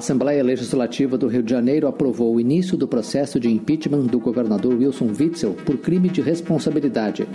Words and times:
Assembleia 0.00 0.42
Legislativa 0.42 1.18
do 1.18 1.28
Rio 1.28 1.42
de 1.42 1.50
Janeiro 1.50 1.86
aprovou 1.86 2.34
o 2.34 2.40
início 2.40 2.74
do 2.74 2.88
processo 2.88 3.38
de 3.38 3.50
impeachment 3.50 4.06
do 4.06 4.18
governador 4.18 4.72
Wilson 4.74 5.08
Witzel 5.08 5.52
por 5.52 5.76
crime 5.76 6.08
de 6.08 6.22
responsabilidade. 6.22 7.28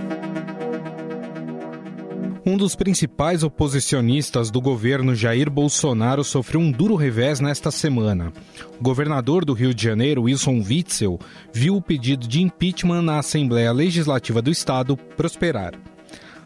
Um 2.44 2.58
dos 2.58 2.76
principais 2.76 3.44
oposicionistas 3.44 4.50
do 4.50 4.60
governo 4.60 5.14
Jair 5.14 5.48
Bolsonaro 5.48 6.24
sofreu 6.24 6.60
um 6.60 6.72
duro 6.72 6.96
revés 6.96 7.40
nesta 7.40 7.70
semana. 7.70 8.34
O 8.80 8.84
governador 8.84 9.46
do 9.46 9.54
Rio 9.54 9.72
de 9.72 9.84
Janeiro, 9.84 10.24
Wilson 10.24 10.64
Witzel, 10.68 11.20
viu 11.54 11.76
o 11.76 11.82
pedido 11.82 12.28
de 12.28 12.42
impeachment 12.42 13.04
na 13.04 13.20
Assembleia 13.20 13.72
Legislativa 13.72 14.42
do 14.42 14.50
Estado 14.50 14.98
prosperar. 14.98 15.74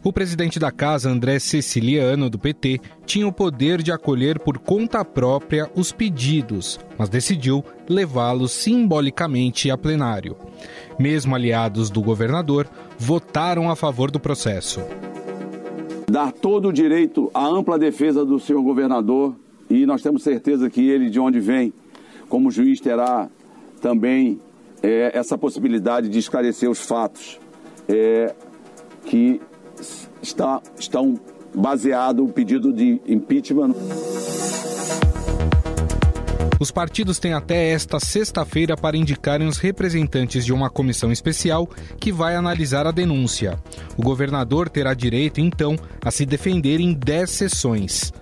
O 0.02 0.12
presidente 0.12 0.58
da 0.58 0.72
casa, 0.72 1.10
André 1.10 1.38
Ceciliano, 1.38 2.30
do 2.30 2.38
PT, 2.38 2.80
tinha 3.04 3.28
o 3.28 3.32
poder 3.32 3.82
de 3.82 3.92
acolher 3.92 4.38
por 4.38 4.58
conta 4.58 5.04
própria 5.04 5.70
os 5.74 5.92
pedidos, 5.92 6.80
mas 6.96 7.08
decidiu 7.08 7.62
levá-los 7.88 8.50
simbolicamente 8.52 9.70
a 9.70 9.76
plenário. 9.76 10.36
Mesmo 10.98 11.34
aliados 11.34 11.90
do 11.90 12.00
governador 12.00 12.66
votaram 12.98 13.70
a 13.70 13.76
favor 13.76 14.10
do 14.10 14.18
processo 14.18 14.80
dar 16.10 16.32
todo 16.32 16.68
o 16.68 16.72
direito 16.72 17.30
à 17.32 17.46
ampla 17.46 17.78
defesa 17.78 18.24
do 18.24 18.40
senhor 18.40 18.62
governador 18.62 19.34
e 19.70 19.86
nós 19.86 20.02
temos 20.02 20.24
certeza 20.24 20.68
que 20.68 20.88
ele, 20.88 21.08
de 21.08 21.20
onde 21.20 21.38
vem, 21.38 21.72
como 22.28 22.50
juiz, 22.50 22.80
terá 22.80 23.30
também 23.80 24.40
é, 24.82 25.12
essa 25.14 25.38
possibilidade 25.38 26.08
de 26.08 26.18
esclarecer 26.18 26.68
os 26.68 26.80
fatos 26.80 27.38
é, 27.88 28.34
que 29.06 29.40
está, 30.22 30.60
estão 30.78 31.18
baseados 31.54 32.24
no 32.24 32.32
pedido 32.32 32.72
de 32.72 33.00
impeachment. 33.06 33.74
Os 36.60 36.70
partidos 36.70 37.18
têm 37.18 37.32
até 37.32 37.70
esta 37.70 37.98
sexta-feira 37.98 38.76
para 38.76 38.94
indicarem 38.94 39.48
os 39.48 39.56
representantes 39.56 40.44
de 40.44 40.52
uma 40.52 40.68
comissão 40.68 41.10
especial 41.10 41.66
que 41.98 42.12
vai 42.12 42.36
analisar 42.36 42.86
a 42.86 42.90
denúncia. 42.90 43.58
O 43.96 44.02
governador 44.02 44.68
terá 44.68 44.92
direito, 44.92 45.40
então, 45.40 45.74
a 46.04 46.10
se 46.10 46.26
defender 46.26 46.78
em 46.78 46.92
10 46.92 47.30
sessões. 47.30 48.12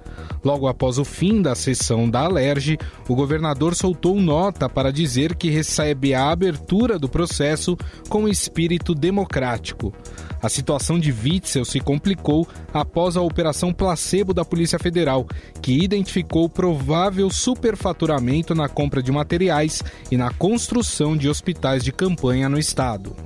Logo 0.45 0.69
após 0.69 0.99
o 0.99 1.05
fim 1.05 1.43
da 1.43 1.55
sessão 1.55 2.09
da 2.09 2.21
Alerj, 2.21 2.79
o 3.09 3.15
governador 3.15 3.75
soltou 3.75 4.21
nota 4.21 4.69
para 4.69 4.93
dizer 4.93 5.35
que 5.35 5.51
recebe 5.51 6.15
a 6.15 6.31
abertura 6.31 6.99
do 6.99 7.09
processo 7.09 7.77
com 8.09 8.29
espírito 8.29 8.95
democrático. 8.95 9.93
A 10.41 10.49
situação 10.49 10.99
de 10.99 11.13
Witzel 11.13 11.65
se 11.65 11.81
complicou 11.81 12.47
após 12.73 13.17
a 13.17 13.21
operação 13.21 13.73
placebo 13.73 14.33
da 14.33 14.45
Polícia 14.45 14.79
Federal, 14.79 15.27
que 15.61 15.83
identificou 15.83 16.49
provável 16.49 17.29
superfaturamento 17.29 18.55
na 18.55 18.69
compra 18.69 19.03
de 19.03 19.11
materiais 19.11 19.83
e 20.11 20.17
na 20.17 20.31
construção 20.31 21.17
de 21.17 21.29
hospitais 21.29 21.83
de 21.83 21.91
campanha 21.91 22.49
no 22.49 22.59
estado. 22.59 23.17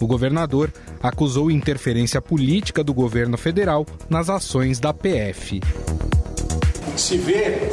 O 0.00 0.06
governador 0.06 0.72
acusou 1.02 1.50
interferência 1.50 2.22
política 2.22 2.84
do 2.84 2.94
governo 2.94 3.36
federal 3.36 3.84
nas 4.08 4.30
ações 4.30 4.78
da 4.78 4.94
PF 4.94 5.60
se 6.96 7.16
vê 7.16 7.72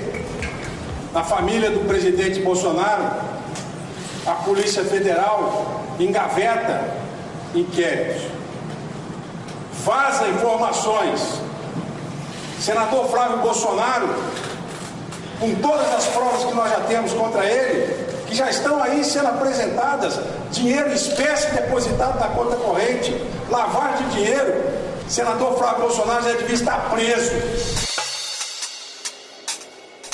na 1.14 1.23
família 1.23 1.72
do 1.72 1.88
presidente 1.88 2.40
Bolsonaro, 2.42 3.04
a 4.26 4.32
Polícia 4.32 4.84
Federal 4.84 5.84
engaveta 6.00 6.84
inquéritos, 7.56 8.23
vaza 9.84 10.28
informações. 10.28 11.22
Senador 12.60 13.08
Flávio 13.10 13.38
Bolsonaro, 13.38 14.10
com 15.40 15.54
todas 15.56 15.94
as 15.94 16.08
provas 16.08 16.44
que 16.44 16.54
nós 16.54 16.70
já 16.72 16.80
temos 16.82 17.14
contra 17.14 17.45
ele, 17.45 17.94
que 18.26 18.36
já 18.36 18.50
estão 18.50 18.82
aí 18.82 19.04
sendo 19.04 19.27
apresentadas, 19.27 20.20
dinheiro 20.52 20.92
espécie 20.92 21.52
depositado 21.52 22.20
na 22.20 22.27
conta 22.30 22.56
corrente, 22.58 23.16
lavagem 23.50 24.08
de 24.08 24.16
dinheiro, 24.16 24.64
senador 25.08 25.58
Flávio 25.58 25.83
Bolsonaro 25.83 26.23
já 26.23 26.33
devia 26.33 26.56
estar 26.56 26.89
preso. 26.89 27.86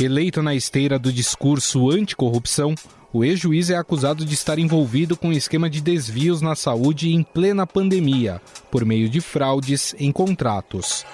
Eleito 0.02 0.42
na 0.42 0.56
esteira 0.56 0.98
do 0.98 1.14
discurso 1.14 1.90
anticorrupção, 1.90 2.74
o 3.14 3.24
ex-juiz 3.24 3.70
é 3.70 3.76
acusado 3.76 4.26
de 4.26 4.34
estar 4.34 4.58
envolvido 4.58 5.16
com 5.16 5.28
um 5.28 5.34
esquema 5.34 5.70
de 5.70 5.80
desvios 5.80 6.42
na 6.42 6.56
saúde 6.56 7.14
em 7.14 7.22
plena 7.22 7.68
pandemia, 7.68 8.42
por 8.72 8.84
meio 8.84 9.08
de 9.08 9.22
fraudes 9.22 9.96
em 10.00 10.12
contratos. 10.12 11.06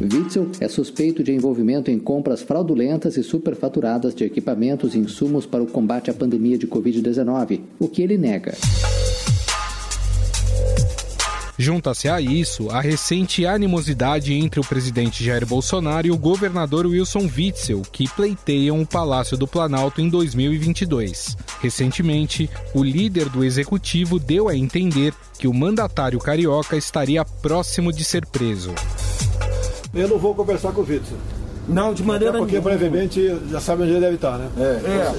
Witzel 0.00 0.50
é 0.60 0.66
suspeito 0.66 1.22
de 1.22 1.32
envolvimento 1.32 1.90
em 1.90 1.98
compras 1.98 2.42
fraudulentas 2.42 3.16
e 3.16 3.22
superfaturadas 3.22 4.14
de 4.14 4.24
equipamentos 4.24 4.94
e 4.94 4.98
insumos 4.98 5.46
para 5.46 5.62
o 5.62 5.66
combate 5.66 6.10
à 6.10 6.14
pandemia 6.14 6.58
de 6.58 6.66
Covid-19, 6.66 7.60
o 7.78 7.86
que 7.86 8.02
ele 8.02 8.16
nega. 8.16 8.54
Junta-se 11.56 12.08
a 12.08 12.20
isso 12.20 12.68
a 12.70 12.80
recente 12.80 13.46
animosidade 13.46 14.34
entre 14.34 14.58
o 14.58 14.64
presidente 14.64 15.22
Jair 15.22 15.46
Bolsonaro 15.46 16.06
e 16.06 16.10
o 16.10 16.16
governador 16.16 16.84
Wilson 16.84 17.30
Witzel, 17.36 17.82
que 17.92 18.08
pleiteiam 18.08 18.80
o 18.80 18.86
Palácio 18.86 19.36
do 19.36 19.46
Planalto 19.46 20.00
em 20.00 20.08
2022. 20.08 21.36
Recentemente, 21.60 22.50
o 22.74 22.82
líder 22.82 23.28
do 23.28 23.44
executivo 23.44 24.18
deu 24.18 24.48
a 24.48 24.56
entender 24.56 25.14
que 25.38 25.46
o 25.46 25.54
mandatário 25.54 26.18
carioca 26.18 26.76
estaria 26.76 27.24
próximo 27.24 27.92
de 27.92 28.04
ser 28.04 28.26
preso. 28.26 28.74
Eu 29.94 30.08
não 30.08 30.18
vou 30.18 30.34
conversar 30.34 30.72
com 30.72 30.80
o 30.80 30.84
Witzel. 30.84 31.16
Não, 31.68 31.94
de 31.94 32.02
maneira 32.02 32.30
Até 32.30 32.38
porque 32.38 32.60
brevemente 32.60 33.40
já 33.48 33.60
sabe 33.60 33.84
onde 33.84 33.92
ele 33.92 34.00
deve 34.00 34.16
estar, 34.16 34.36
né? 34.38 34.50
É. 34.58 34.62
é. 34.62 35.14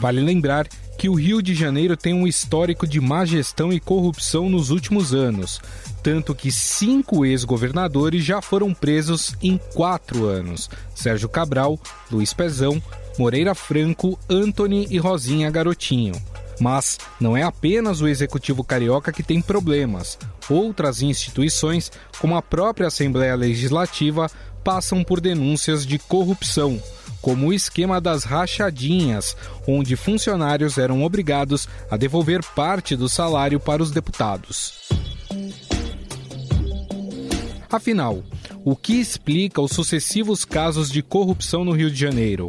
Vale 0.00 0.20
lembrar 0.20 0.66
que 0.98 1.08
o 1.08 1.14
Rio 1.14 1.40
de 1.40 1.54
Janeiro 1.54 1.96
tem 1.96 2.12
um 2.12 2.26
histórico 2.26 2.84
de 2.84 3.00
má 3.00 3.24
gestão 3.24 3.72
e 3.72 3.78
corrupção 3.78 4.50
nos 4.50 4.70
últimos 4.70 5.14
anos, 5.14 5.60
tanto 6.02 6.34
que 6.34 6.50
cinco 6.50 7.24
ex-governadores 7.24 8.24
já 8.24 8.42
foram 8.42 8.74
presos 8.74 9.36
em 9.40 9.56
quatro 9.74 10.26
anos: 10.26 10.68
Sérgio 10.96 11.28
Cabral, 11.28 11.78
Luiz 12.10 12.32
Pezão, 12.32 12.82
Moreira 13.16 13.54
Franco, 13.54 14.18
Anthony 14.28 14.88
e 14.90 14.98
Rosinha 14.98 15.48
Garotinho. 15.50 16.20
Mas 16.60 16.98
não 17.20 17.36
é 17.36 17.44
apenas 17.44 18.00
o 18.00 18.08
executivo 18.08 18.64
carioca 18.64 19.12
que 19.12 19.22
tem 19.22 19.40
problemas. 19.40 20.18
Outras 20.50 21.00
instituições, 21.00 21.92
como 22.18 22.34
a 22.34 22.42
própria 22.42 22.88
Assembleia 22.88 23.36
Legislativa, 23.36 24.28
passam 24.64 25.04
por 25.04 25.20
denúncias 25.20 25.86
de 25.86 25.96
corrupção 26.00 26.82
como 27.20 27.48
o 27.48 27.52
esquema 27.52 28.00
das 28.00 28.24
rachadinhas, 28.24 29.36
onde 29.66 29.96
funcionários 29.96 30.78
eram 30.78 31.02
obrigados 31.02 31.68
a 31.90 31.96
devolver 31.96 32.42
parte 32.54 32.96
do 32.96 33.08
salário 33.08 33.58
para 33.58 33.82
os 33.82 33.90
deputados. 33.90 34.88
Afinal, 37.70 38.22
o 38.64 38.74
que 38.74 38.94
explica 38.94 39.60
os 39.60 39.72
sucessivos 39.72 40.44
casos 40.44 40.90
de 40.90 41.02
corrupção 41.02 41.64
no 41.64 41.72
Rio 41.72 41.90
de 41.90 41.98
Janeiro? 41.98 42.48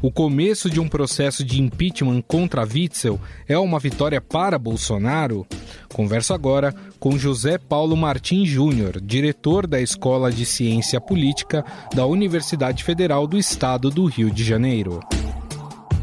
O 0.00 0.12
começo 0.12 0.70
de 0.70 0.78
um 0.78 0.88
processo 0.88 1.44
de 1.44 1.60
impeachment 1.60 2.22
contra 2.22 2.62
Witzel 2.62 3.18
é 3.48 3.58
uma 3.58 3.80
vitória 3.80 4.20
para 4.20 4.56
Bolsonaro? 4.56 5.44
Converso 5.92 6.32
agora 6.32 6.72
com 7.00 7.18
José 7.18 7.58
Paulo 7.58 7.96
Martins 7.96 8.48
Júnior, 8.48 9.00
diretor 9.00 9.66
da 9.66 9.80
Escola 9.80 10.30
de 10.30 10.46
Ciência 10.46 11.00
Política 11.00 11.64
da 11.92 12.06
Universidade 12.06 12.84
Federal 12.84 13.26
do 13.26 13.36
Estado 13.36 13.90
do 13.90 14.04
Rio 14.04 14.30
de 14.30 14.44
Janeiro. 14.44 15.00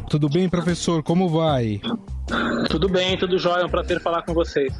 Tudo 0.09 0.27
bem, 0.27 0.49
professor? 0.49 1.01
Como 1.01 1.29
vai? 1.29 1.79
Tudo 2.69 2.89
bem, 2.89 3.17
tudo 3.17 3.37
jóia. 3.37 3.61
É 3.61 3.65
um 3.65 3.69
prazer 3.69 4.01
falar 4.01 4.23
com 4.23 4.33
vocês. 4.33 4.73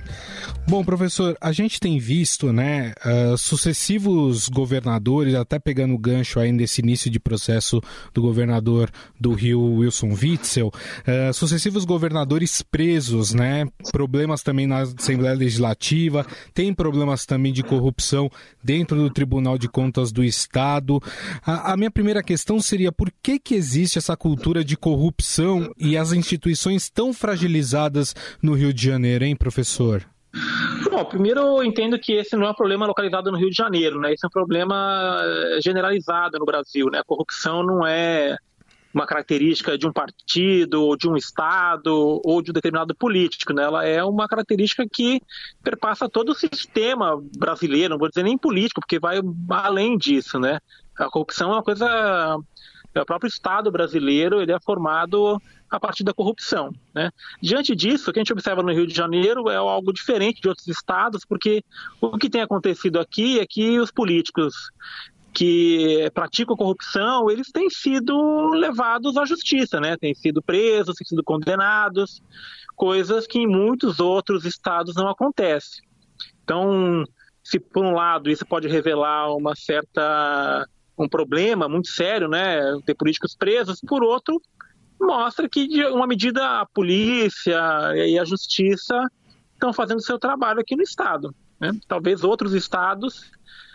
Bom, 0.67 0.83
professor, 0.83 1.37
a 1.39 1.51
gente 1.51 1.79
tem 1.79 1.99
visto, 1.99 2.51
né, 2.51 2.91
uh, 3.05 3.37
sucessivos 3.37 4.49
governadores, 4.49 5.35
até 5.35 5.59
pegando 5.59 5.93
o 5.93 5.97
gancho 5.97 6.39
aí 6.39 6.51
nesse 6.51 6.81
início 6.81 7.07
de 7.07 7.19
processo 7.19 7.79
do 8.11 8.21
governador 8.23 8.89
do 9.19 9.31
Rio, 9.33 9.61
Wilson 9.61 10.13
Witzel, 10.19 10.69
uh, 10.69 11.31
sucessivos 11.35 11.85
governadores 11.85 12.63
presos, 12.63 13.31
né, 13.31 13.67
problemas 13.91 14.41
também 14.41 14.65
na 14.65 14.79
Assembleia 14.79 15.35
Legislativa, 15.35 16.25
tem 16.51 16.73
problemas 16.73 17.27
também 17.27 17.53
de 17.53 17.61
corrupção 17.61 18.27
dentro 18.63 18.97
do 18.97 19.11
Tribunal 19.11 19.59
de 19.59 19.69
Contas 19.69 20.11
do 20.11 20.23
Estado. 20.23 20.99
A, 21.45 21.73
a 21.73 21.77
minha 21.77 21.91
primeira 21.91 22.23
questão 22.23 22.59
seria 22.59 22.91
por 22.91 23.13
que 23.21 23.37
que 23.37 23.53
existe 23.53 23.99
essa 23.99 24.17
cultura 24.17 24.65
de 24.65 24.75
corrupção 24.75 25.71
e 25.77 25.95
as 25.95 26.11
instituições 26.11 26.89
tão 26.89 27.13
fragilizadas 27.13 28.15
no 28.41 28.55
Rio 28.55 28.73
de 28.73 28.83
Janeiro, 28.83 29.25
hein, 29.25 29.35
professor? 29.35 30.03
Bom, 30.89 31.05
primeiro 31.05 31.39
eu 31.39 31.63
entendo 31.63 31.97
que 31.97 32.13
esse 32.13 32.35
não 32.35 32.45
é 32.45 32.51
um 32.51 32.55
problema 32.55 32.85
localizado 32.85 33.31
no 33.31 33.37
Rio 33.37 33.49
de 33.49 33.55
Janeiro, 33.55 33.99
né? 33.99 34.13
Esse 34.13 34.25
é 34.25 34.27
um 34.27 34.31
problema 34.31 35.21
eh, 35.23 35.59
generalizado 35.61 36.37
no 36.37 36.45
Brasil, 36.45 36.87
né? 36.91 36.99
A 36.99 37.03
corrupção 37.03 37.63
não 37.63 37.85
é 37.85 38.37
uma 38.93 39.05
característica 39.05 39.77
de 39.77 39.85
um 39.85 39.91
partido, 39.91 40.81
ou 40.83 40.95
de 40.95 41.07
um 41.09 41.17
estado, 41.17 42.21
ou 42.23 42.41
de 42.41 42.51
um 42.51 42.53
determinado 42.53 42.95
político, 42.95 43.53
né? 43.53 43.63
Ela 43.63 43.85
é 43.85 44.03
uma 44.03 44.27
característica 44.27 44.85
que 44.89 45.21
perpassa 45.61 46.07
todo 46.07 46.29
o 46.29 46.35
sistema 46.35 47.21
brasileiro, 47.37 47.89
não 47.91 47.97
vou 47.97 48.07
dizer 48.07 48.23
nem 48.23 48.37
político, 48.37 48.79
porque 48.79 48.99
vai 48.99 49.19
além 49.49 49.97
disso, 49.97 50.39
né? 50.39 50.59
A 50.97 51.09
corrupção 51.09 51.51
é 51.51 51.53
uma 51.55 51.63
coisa 51.63 51.85
É, 52.95 53.01
o 53.01 53.05
próprio 53.05 53.27
Estado 53.27 53.69
brasileiro 53.69 54.41
ele 54.41 54.53
é 54.53 54.59
formado 54.61 55.37
a 55.75 55.79
partir 55.79 56.03
da 56.03 56.13
corrupção. 56.13 56.73
Né? 56.93 57.11
Diante 57.41 57.75
disso, 57.75 58.09
o 58.09 58.13
que 58.13 58.19
a 58.19 58.21
gente 58.21 58.33
observa 58.33 58.63
no 58.63 58.73
Rio 58.73 58.87
de 58.87 58.95
Janeiro 58.95 59.49
é 59.49 59.55
algo 59.55 59.91
diferente 59.91 60.41
de 60.41 60.47
outros 60.47 60.67
estados, 60.67 61.25
porque 61.25 61.63
o 61.99 62.17
que 62.17 62.29
tem 62.29 62.41
acontecido 62.41 62.99
aqui 62.99 63.39
é 63.39 63.45
que 63.45 63.79
os 63.79 63.91
políticos 63.91 64.53
que 65.33 66.09
praticam 66.13 66.55
corrupção, 66.55 67.29
eles 67.29 67.51
têm 67.51 67.69
sido 67.69 68.51
levados 68.51 69.17
à 69.17 69.25
justiça, 69.25 69.81
né? 69.81 69.97
Têm 69.97 70.15
sido 70.15 70.41
presos, 70.41 70.95
têm 70.95 71.05
sido 71.05 71.21
condenados, 71.21 72.23
coisas 72.73 73.27
que 73.27 73.39
em 73.39 73.47
muitos 73.47 73.99
outros 73.99 74.45
estados 74.45 74.95
não 74.95 75.09
acontece. 75.09 75.81
Então, 76.43 77.03
se 77.43 77.59
por 77.59 77.83
um 77.83 77.91
lado 77.91 78.29
isso 78.29 78.45
pode 78.45 78.69
revelar 78.69 79.35
uma 79.35 79.55
certa 79.55 80.65
um 80.97 81.09
problema 81.09 81.67
muito 81.67 81.89
sério, 81.89 82.29
né, 82.29 82.61
ter 82.85 82.95
políticos 82.95 83.35
presos, 83.35 83.81
por 83.85 84.01
outro, 84.01 84.41
mostra 84.99 85.47
que 85.49 85.67
de 85.67 85.85
uma 85.85 86.07
medida 86.07 86.61
a 86.61 86.65
polícia 86.65 87.59
e 87.95 88.17
a 88.17 88.25
justiça 88.25 88.95
estão 89.53 89.73
fazendo 89.73 90.01
seu 90.01 90.19
trabalho 90.19 90.59
aqui 90.59 90.75
no 90.75 90.83
estado. 90.83 91.33
Né? 91.59 91.71
Talvez 91.87 92.23
outros 92.23 92.53
estados 92.53 93.31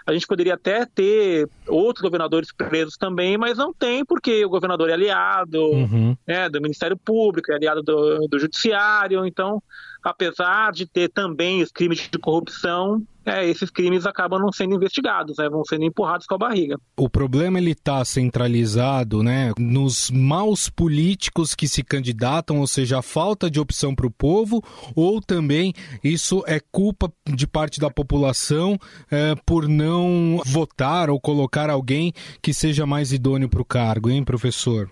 a 0.06 0.12
gente 0.12 0.26
poderia 0.26 0.55
até 0.55 0.84
ter 0.87 1.49
outros 1.69 2.02
governadores 2.02 2.52
presos 2.52 2.96
também, 2.96 3.37
mas 3.37 3.58
não 3.58 3.72
tem, 3.72 4.05
porque 4.05 4.44
o 4.44 4.49
governador 4.49 4.90
é 4.90 4.94
aliado 4.94 5.61
uhum. 5.61 6.17
né, 6.26 6.49
do 6.49 6.61
Ministério 6.61 6.96
Público, 6.96 7.52
é 7.52 7.55
aliado 7.55 7.82
do, 7.82 8.26
do 8.26 8.38
Judiciário, 8.38 9.25
então 9.26 9.62
apesar 10.02 10.73
de 10.73 10.87
ter 10.87 11.08
também 11.11 11.62
os 11.62 11.70
crimes 11.70 12.08
de 12.11 12.19
corrupção, 12.19 13.02
é, 13.30 13.48
esses 13.48 13.70
crimes 13.70 14.06
acabam 14.06 14.40
não 14.40 14.52
sendo 14.52 14.74
investigados, 14.74 15.36
né, 15.38 15.48
vão 15.48 15.64
sendo 15.64 15.84
empurrados 15.84 16.26
com 16.26 16.34
a 16.34 16.38
barriga. 16.38 16.76
O 16.96 17.08
problema 17.08 17.58
ele 17.58 17.70
está 17.70 18.04
centralizado, 18.04 19.22
né, 19.22 19.52
nos 19.56 20.10
maus 20.10 20.68
políticos 20.68 21.54
que 21.54 21.68
se 21.68 21.84
candidatam, 21.84 22.58
ou 22.58 22.66
seja, 22.66 22.98
a 22.98 23.02
falta 23.02 23.48
de 23.48 23.60
opção 23.60 23.94
para 23.94 24.06
o 24.06 24.10
povo, 24.10 24.62
ou 24.96 25.20
também 25.20 25.72
isso 26.02 26.42
é 26.46 26.60
culpa 26.72 27.12
de 27.24 27.46
parte 27.46 27.78
da 27.78 27.90
população 27.90 28.76
é, 29.10 29.34
por 29.46 29.68
não 29.68 30.40
votar 30.44 31.08
ou 31.08 31.20
colocar 31.20 31.70
alguém 31.70 32.12
que 32.42 32.52
seja 32.52 32.84
mais 32.84 33.12
idôneo 33.12 33.48
para 33.48 33.62
o 33.62 33.64
cargo, 33.64 34.10
hein, 34.10 34.24
professor? 34.24 34.90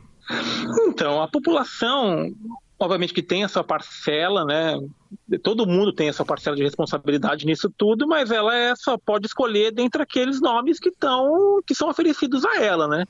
Então, 0.87 1.23
a 1.23 1.29
população 1.29 2.31
obviamente 2.79 3.13
que 3.13 3.23
tem 3.23 3.45
a 3.45 3.49
sua 3.49 3.65
parcela, 3.65 4.45
né? 4.45 4.79
Todo 5.43 5.67
mundo 5.67 5.93
tem 5.93 6.09
a 6.09 6.13
sua 6.13 6.25
parcela 6.25 6.57
de 6.57 6.63
responsabilidade 6.63 7.45
nisso 7.45 7.73
tudo, 7.77 8.07
mas 8.07 8.31
ela 8.31 8.55
é, 8.55 8.75
só 8.77 8.97
pode 8.97 9.27
escolher 9.27 9.73
dentre 9.73 10.03
aqueles 10.03 10.41
nomes 10.41 10.79
que 10.79 10.91
estão 10.91 11.61
que 11.67 11.75
são 11.75 11.89
oferecidos 11.89 12.45
a 12.45 12.63
ela, 12.63 12.87
né? 12.87 13.05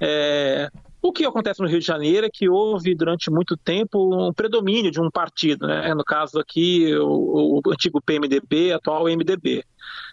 É, 0.00 0.70
o 1.00 1.12
que 1.12 1.24
acontece 1.24 1.60
no 1.60 1.68
Rio 1.68 1.78
de 1.78 1.86
Janeiro 1.86 2.26
é 2.26 2.30
que 2.32 2.48
houve 2.48 2.94
durante 2.94 3.30
muito 3.30 3.56
tempo 3.56 4.28
um 4.28 4.32
predomínio 4.32 4.90
de 4.90 5.00
um 5.00 5.10
partido, 5.10 5.66
né? 5.66 5.94
no 5.94 6.04
caso 6.04 6.38
aqui 6.40 6.92
o, 6.96 7.60
o 7.64 7.72
antigo 7.72 8.00
PMDB, 8.00 8.72
atual 8.72 9.04
MDB. 9.04 9.64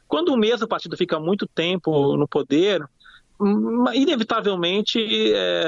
Quando 0.07 0.29
o 0.29 0.37
mesmo 0.37 0.67
partido 0.67 0.95
fica 0.95 1.19
muito 1.19 1.47
tempo 1.47 2.15
no 2.15 2.27
poder, 2.27 2.83
inevitavelmente 3.93 5.33
é, 5.33 5.63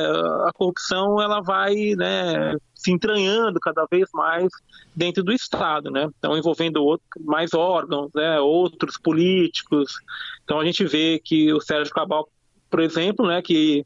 a 0.45 0.51
corrupção 0.53 1.21
ela 1.21 1.41
vai 1.41 1.75
né, 1.97 2.55
se 2.73 2.91
entranhando 2.91 3.59
cada 3.59 3.85
vez 3.91 4.09
mais 4.13 4.47
dentro 4.95 5.21
do 5.21 5.33
Estado, 5.33 5.91
né? 5.91 6.09
Então 6.17 6.37
envolvendo 6.37 6.77
outro, 6.83 7.05
mais 7.25 7.53
órgãos, 7.53 8.09
né, 8.15 8.39
outros 8.39 8.97
políticos. 8.97 9.95
Então 10.43 10.59
a 10.59 10.65
gente 10.65 10.85
vê 10.85 11.19
que 11.23 11.51
o 11.53 11.59
Sérgio 11.59 11.93
Cabal, 11.93 12.29
por 12.69 12.79
exemplo, 12.79 13.27
né, 13.27 13.41
que 13.41 13.85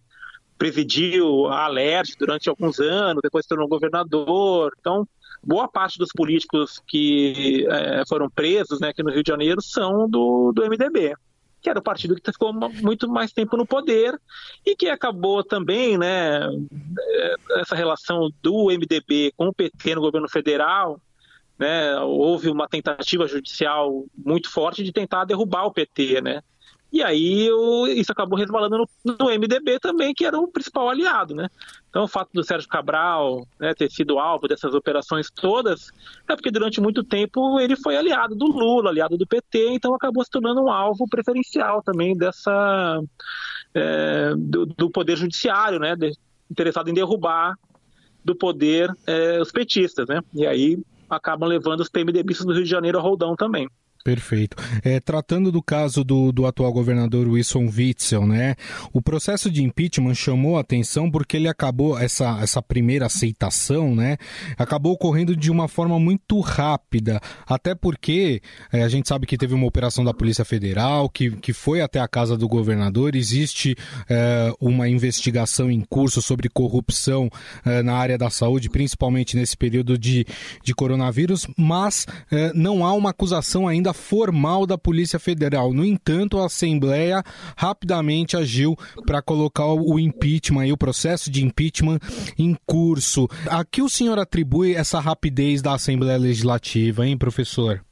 presidiu 0.59 1.47
a 1.47 1.65
Alerj 1.65 2.13
durante 2.19 2.49
alguns 2.49 2.79
anos, 2.79 3.21
depois 3.23 3.45
se 3.45 3.49
tornou 3.49 3.67
governador. 3.67 4.73
Então 4.79 5.07
boa 5.43 5.67
parte 5.67 5.97
dos 5.97 6.11
políticos 6.11 6.79
que 6.87 7.65
é, 7.67 8.03
foram 8.07 8.29
presos 8.29 8.79
né, 8.79 8.89
aqui 8.89 9.01
no 9.01 9.09
Rio 9.09 9.23
de 9.23 9.29
Janeiro 9.29 9.59
são 9.59 10.07
do, 10.07 10.51
do 10.53 10.63
MDB 10.63 11.15
que 11.61 11.69
era 11.69 11.79
o 11.79 11.83
partido 11.83 12.15
que 12.15 12.31
ficou 12.31 12.51
muito 12.53 13.07
mais 13.07 13.31
tempo 13.31 13.55
no 13.55 13.65
poder 13.65 14.19
e 14.65 14.75
que 14.75 14.89
acabou 14.89 15.43
também, 15.43 15.97
né, 15.97 16.41
é, 16.99 17.35
essa 17.57 17.75
relação 17.75 18.29
do 18.41 18.71
MDB 18.71 19.31
com 19.37 19.47
o 19.47 19.53
PT 19.53 19.95
no 19.95 20.01
governo 20.01 20.27
federal, 20.27 20.99
né, 21.57 21.99
houve 21.99 22.49
uma 22.49 22.67
tentativa 22.67 23.27
judicial 23.27 24.05
muito 24.17 24.49
forte 24.49 24.83
de 24.83 24.91
tentar 24.91 25.25
derrubar 25.25 25.65
o 25.65 25.71
PT, 25.71 26.21
né, 26.21 26.41
e 26.91 27.01
aí 27.01 27.49
isso 27.95 28.11
acabou 28.11 28.37
resvalando 28.37 28.77
no, 28.77 29.15
no, 29.17 29.29
MDB 29.29 29.79
também, 29.79 30.13
que 30.13 30.25
era 30.25 30.37
o 30.37 30.47
principal 30.47 30.89
aliado, 30.89 31.33
né? 31.33 31.47
Então 31.89 32.03
o 32.03 32.07
fato 32.07 32.29
do 32.33 32.43
Sérgio 32.43 32.67
Cabral 32.67 33.47
né, 33.57 33.73
ter 33.73 33.89
sido 33.89 34.19
alvo 34.19 34.47
dessas 34.47 34.73
operações 34.73 35.31
todas 35.31 35.89
é 36.27 36.35
porque 36.35 36.51
durante 36.51 36.81
muito 36.81 37.01
tempo 37.03 37.59
ele 37.59 37.77
foi 37.77 37.95
aliado 37.95 38.35
do 38.35 38.45
Lula, 38.45 38.89
aliado 38.89 39.17
do 39.17 39.25
PT, 39.25 39.69
então 39.69 39.95
acabou 39.95 40.23
se 40.23 40.29
tornando 40.29 40.61
um 40.61 40.69
alvo 40.69 41.07
preferencial 41.09 41.81
também 41.81 42.15
dessa 42.15 43.01
é, 43.73 44.33
do, 44.35 44.65
do, 44.65 44.89
poder 44.89 45.15
judiciário, 45.15 45.79
né? 45.79 45.95
De, 45.95 46.11
interessado 46.49 46.89
em 46.89 46.93
derrubar 46.93 47.57
do 48.23 48.35
poder 48.35 48.93
é, 49.07 49.39
os 49.39 49.51
petistas, 49.51 50.07
né? 50.09 50.21
E 50.33 50.45
aí 50.45 50.77
acabam 51.09 51.47
levando 51.47 51.79
os 51.79 51.89
PMDBistas 51.89 52.45
do 52.45 52.53
Rio 52.53 52.63
de 52.63 52.69
Janeiro 52.69 52.99
a 52.99 53.01
roldão 53.01 53.35
também. 53.35 53.69
Perfeito. 54.03 54.57
É, 54.83 54.99
tratando 54.99 55.51
do 55.51 55.61
caso 55.61 56.03
do, 56.03 56.31
do 56.31 56.47
atual 56.47 56.73
governador 56.73 57.27
Wilson 57.27 57.67
Witzel, 57.67 58.25
né? 58.25 58.55
O 58.91 59.01
processo 59.01 59.49
de 59.51 59.63
impeachment 59.63 60.15
chamou 60.15 60.57
a 60.57 60.61
atenção 60.61 61.09
porque 61.09 61.37
ele 61.37 61.47
acabou, 61.47 61.97
essa, 61.97 62.39
essa 62.41 62.61
primeira 62.61 63.05
aceitação, 63.05 63.95
né? 63.95 64.17
Acabou 64.57 64.93
ocorrendo 64.93 65.35
de 65.35 65.51
uma 65.51 65.67
forma 65.67 65.99
muito 65.99 66.39
rápida. 66.39 67.21
Até 67.45 67.75
porque 67.75 68.41
é, 68.71 68.81
a 68.81 68.89
gente 68.89 69.07
sabe 69.07 69.27
que 69.27 69.37
teve 69.37 69.53
uma 69.53 69.67
operação 69.67 70.03
da 70.03 70.13
Polícia 70.13 70.43
Federal 70.43 71.07
que, 71.07 71.31
que 71.37 71.53
foi 71.53 71.81
até 71.81 71.99
a 71.99 72.07
casa 72.07 72.35
do 72.35 72.47
governador. 72.47 73.15
Existe 73.15 73.75
é, 74.09 74.51
uma 74.59 74.89
investigação 74.89 75.69
em 75.69 75.81
curso 75.81 76.23
sobre 76.23 76.49
corrupção 76.49 77.29
é, 77.63 77.83
na 77.83 77.93
área 77.93 78.17
da 78.17 78.31
saúde, 78.31 78.69
principalmente 78.69 79.37
nesse 79.37 79.55
período 79.55 79.95
de, 79.95 80.25
de 80.63 80.73
coronavírus, 80.73 81.45
mas 81.55 82.07
é, 82.31 82.51
não 82.53 82.83
há 82.83 82.93
uma 82.93 83.11
acusação 83.11 83.67
ainda 83.67 83.90
formal 83.93 84.65
da 84.65 84.77
Polícia 84.77 85.19
Federal. 85.19 85.73
No 85.73 85.85
entanto, 85.85 86.39
a 86.39 86.45
Assembleia 86.45 87.23
rapidamente 87.55 88.37
agiu 88.37 88.75
para 89.05 89.21
colocar 89.21 89.67
o 89.67 89.99
impeachment 89.99 90.67
e 90.67 90.71
o 90.71 90.77
processo 90.77 91.29
de 91.29 91.43
impeachment 91.43 91.99
em 92.37 92.55
curso. 92.65 93.27
A 93.47 93.63
que 93.63 93.81
o 93.81 93.89
senhor 93.89 94.19
atribui 94.19 94.75
essa 94.75 94.99
rapidez 94.99 95.61
da 95.61 95.73
Assembleia 95.73 96.17
Legislativa, 96.17 97.05
hein, 97.05 97.17
professor? 97.17 97.83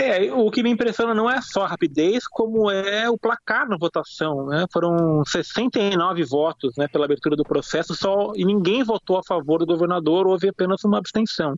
É, 0.00 0.32
o 0.32 0.50
que 0.50 0.62
me 0.62 0.70
impressiona 0.70 1.14
não 1.14 1.30
é 1.30 1.40
só 1.40 1.62
a 1.62 1.68
rapidez, 1.68 2.26
como 2.26 2.70
é 2.70 3.08
o 3.08 3.16
placar 3.16 3.68
na 3.68 3.76
votação. 3.76 4.46
Né? 4.46 4.66
Foram 4.72 5.22
69 5.24 6.24
votos 6.24 6.74
né, 6.76 6.88
pela 6.88 7.04
abertura 7.04 7.36
do 7.36 7.44
processo, 7.44 7.94
só 7.94 8.32
e 8.34 8.44
ninguém 8.44 8.82
votou 8.82 9.16
a 9.16 9.22
favor 9.22 9.60
do 9.60 9.66
governador, 9.66 10.26
houve 10.26 10.48
apenas 10.48 10.82
uma 10.84 10.98
abstenção. 10.98 11.54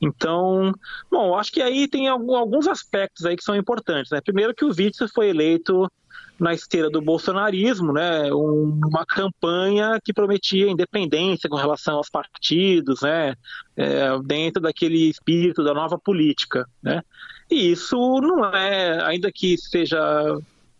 Então, 0.00 0.72
bom, 1.10 1.36
acho 1.36 1.52
que 1.52 1.60
aí 1.60 1.86
tem 1.86 2.08
alguns 2.08 2.66
aspectos 2.66 3.26
aí 3.26 3.36
que 3.36 3.44
são 3.44 3.56
importantes. 3.56 4.10
Né? 4.10 4.20
Primeiro 4.20 4.54
que 4.54 4.64
o 4.64 4.68
Witzel 4.68 5.08
foi 5.14 5.28
eleito 5.28 5.90
na 6.38 6.52
esteira 6.52 6.90
do 6.90 7.00
bolsonarismo, 7.00 7.92
né, 7.92 8.32
uma 8.32 9.04
campanha 9.06 10.00
que 10.02 10.12
prometia 10.12 10.68
independência 10.68 11.48
com 11.48 11.56
relação 11.56 11.96
aos 11.96 12.10
partidos, 12.10 13.02
né, 13.02 13.34
é, 13.76 14.18
dentro 14.24 14.60
daquele 14.60 15.08
espírito 15.08 15.62
da 15.62 15.72
nova 15.72 15.98
política, 15.98 16.66
né. 16.82 17.02
E 17.50 17.70
isso 17.70 17.96
não 18.20 18.44
é, 18.46 19.02
ainda 19.04 19.30
que 19.32 19.56
seja 19.56 20.00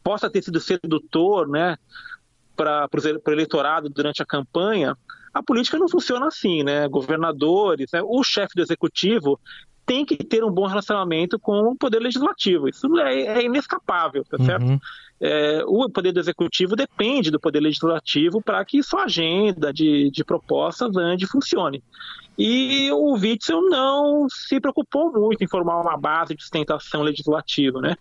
possa 0.03 0.29
ter 0.29 0.43
sido 0.43 0.61
sedutor, 0.61 1.49
né, 1.49 1.79
para 2.57 2.89
o 2.93 3.31
eleitorado 3.31 3.89
durante 3.89 4.23
a 4.23 4.27
campanha, 4.27 4.97
a 5.33 5.43
política 5.43 5.77
não 5.77 5.89
funciona 5.89 6.29
assim, 6.29 6.63
né? 6.63 6.87
Governadores, 6.89 7.91
né? 7.93 8.01
o 8.05 8.23
chefe 8.23 8.55
do 8.55 8.63
executivo 8.63 9.41
tem 9.85 10.05
que 10.05 10.17
ter 10.17 10.45
um 10.45 10.51
bom 10.51 10.67
relacionamento 10.67 11.39
com 11.39 11.73
o 11.73 11.77
poder 11.77 11.99
legislativo. 11.99 12.69
Isso 12.69 12.87
é, 13.01 13.21
é 13.21 13.45
inescapável, 13.45 14.25
tá 14.25 14.39
certo? 14.39 14.81
É, 15.21 15.63
o 15.67 15.89
poder 15.89 16.13
do 16.13 16.21
executivo 16.21 16.75
depende 16.75 17.31
do 17.31 17.41
poder 17.41 17.61
legislativo 17.61 18.43
para 18.43 18.65
que 18.65 18.83
sua 18.83 19.05
agenda 19.05 19.73
de, 19.73 20.11
de 20.11 20.25
propostas 20.25 20.97
ande 20.97 21.25
e 21.25 21.29
funcione. 21.29 21.83
E 22.37 22.91
o 22.91 23.13
Witzel 23.13 23.63
não 23.71 24.27
se 24.29 24.61
preocupou 24.61 25.13
muito 25.13 25.45
em 25.45 25.49
formar 25.49 25.81
uma 25.81 25.97
base 25.97 26.35
de 26.35 26.43
sustentação 26.43 27.03
legislativa, 27.03 27.81
né? 27.81 27.97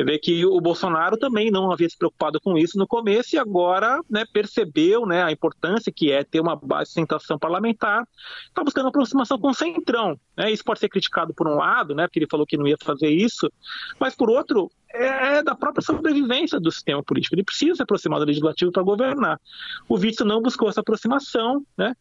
Você 0.00 0.04
vê 0.04 0.18
que 0.18 0.46
o 0.46 0.58
Bolsonaro 0.62 1.18
também 1.18 1.50
não 1.50 1.70
havia 1.70 1.86
se 1.86 1.98
preocupado 1.98 2.40
com 2.40 2.56
isso 2.56 2.78
no 2.78 2.86
começo 2.86 3.36
e 3.36 3.38
agora 3.38 4.00
né, 4.08 4.24
percebeu 4.32 5.04
né, 5.04 5.22
a 5.22 5.30
importância 5.30 5.92
que 5.94 6.10
é 6.10 6.24
ter 6.24 6.40
uma 6.40 6.56
base 6.56 6.84
de 6.84 6.88
sustentação 6.88 7.38
parlamentar, 7.38 8.08
está 8.46 8.64
buscando 8.64 8.88
aproximação 8.88 9.38
com 9.38 9.48
o 9.48 9.54
Centrão. 9.54 10.18
Né? 10.34 10.52
Isso 10.52 10.64
pode 10.64 10.80
ser 10.80 10.88
criticado 10.88 11.34
por 11.34 11.46
um 11.46 11.54
lado, 11.54 11.94
né, 11.94 12.06
porque 12.06 12.18
ele 12.18 12.28
falou 12.30 12.46
que 12.46 12.56
não 12.56 12.66
ia 12.66 12.78
fazer 12.82 13.10
isso, 13.10 13.52
mas 13.98 14.16
por 14.16 14.30
outro, 14.30 14.70
é, 14.90 15.36
é 15.36 15.42
da 15.42 15.54
própria 15.54 15.82
sobrevivência 15.82 16.58
do 16.58 16.72
sistema 16.72 17.02
político. 17.02 17.34
Ele 17.34 17.44
precisa 17.44 17.74
se 17.74 17.82
aproximar 17.82 18.20
do 18.20 18.24
legislativo 18.24 18.72
para 18.72 18.82
governar. 18.82 19.38
O 19.86 19.98
Witzel 19.98 20.26
não 20.26 20.40
buscou 20.40 20.70
essa 20.70 20.80
aproximação, 20.80 21.62
né? 21.76 21.94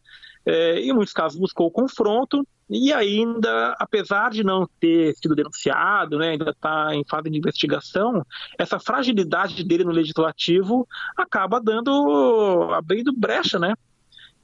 É, 0.49 0.79
em 0.79 0.91
muitos 0.91 1.13
casos 1.13 1.39
buscou 1.39 1.67
o 1.67 1.71
confronto 1.71 2.43
e 2.67 2.91
ainda, 2.91 3.75
apesar 3.79 4.31
de 4.31 4.43
não 4.43 4.67
ter 4.79 5.15
sido 5.15 5.35
denunciado, 5.35 6.17
né, 6.17 6.29
ainda 6.29 6.49
está 6.49 6.95
em 6.95 7.03
fase 7.07 7.29
de 7.29 7.37
investigação, 7.37 8.25
essa 8.57 8.79
fragilidade 8.79 9.63
dele 9.63 9.83
no 9.83 9.91
legislativo 9.91 10.87
acaba 11.15 11.61
dando, 11.61 12.67
abrindo 12.73 13.13
brecha, 13.13 13.59
né? 13.59 13.75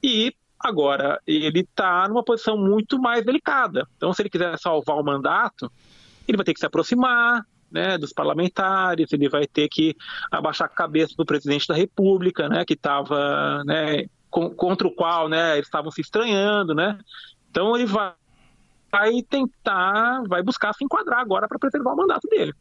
E 0.00 0.32
agora 0.60 1.20
ele 1.26 1.60
está 1.60 2.08
numa 2.08 2.22
posição 2.22 2.56
muito 2.56 3.00
mais 3.00 3.24
delicada. 3.24 3.84
Então, 3.96 4.12
se 4.12 4.22
ele 4.22 4.30
quiser 4.30 4.56
salvar 4.58 4.96
o 4.96 5.04
mandato, 5.04 5.70
ele 6.28 6.36
vai 6.36 6.44
ter 6.44 6.54
que 6.54 6.60
se 6.60 6.66
aproximar, 6.66 7.44
né, 7.68 7.98
dos 7.98 8.12
parlamentares, 8.12 9.12
ele 9.12 9.28
vai 9.28 9.44
ter 9.44 9.68
que 9.68 9.96
abaixar 10.30 10.66
a 10.66 10.70
cabeça 10.70 11.14
do 11.16 11.26
presidente 11.26 11.66
da 11.66 11.74
República, 11.74 12.48
né, 12.48 12.64
que 12.64 12.74
estava 12.74 13.64
né, 13.64 14.06
contra 14.30 14.86
o 14.86 14.90
qual 14.94 15.28
né, 15.28 15.54
eles 15.54 15.66
estavam 15.66 15.90
se 15.90 16.00
estranhando, 16.00 16.74
né? 16.74 16.98
Então 17.50 17.74
ele 17.74 17.86
vai, 17.86 18.12
vai 18.92 19.22
tentar, 19.22 20.22
vai 20.28 20.42
buscar 20.42 20.74
se 20.74 20.84
enquadrar 20.84 21.20
agora 21.20 21.48
para 21.48 21.58
preservar 21.58 21.92
o 21.92 21.96
mandato 21.96 22.28
dele. 22.28 22.52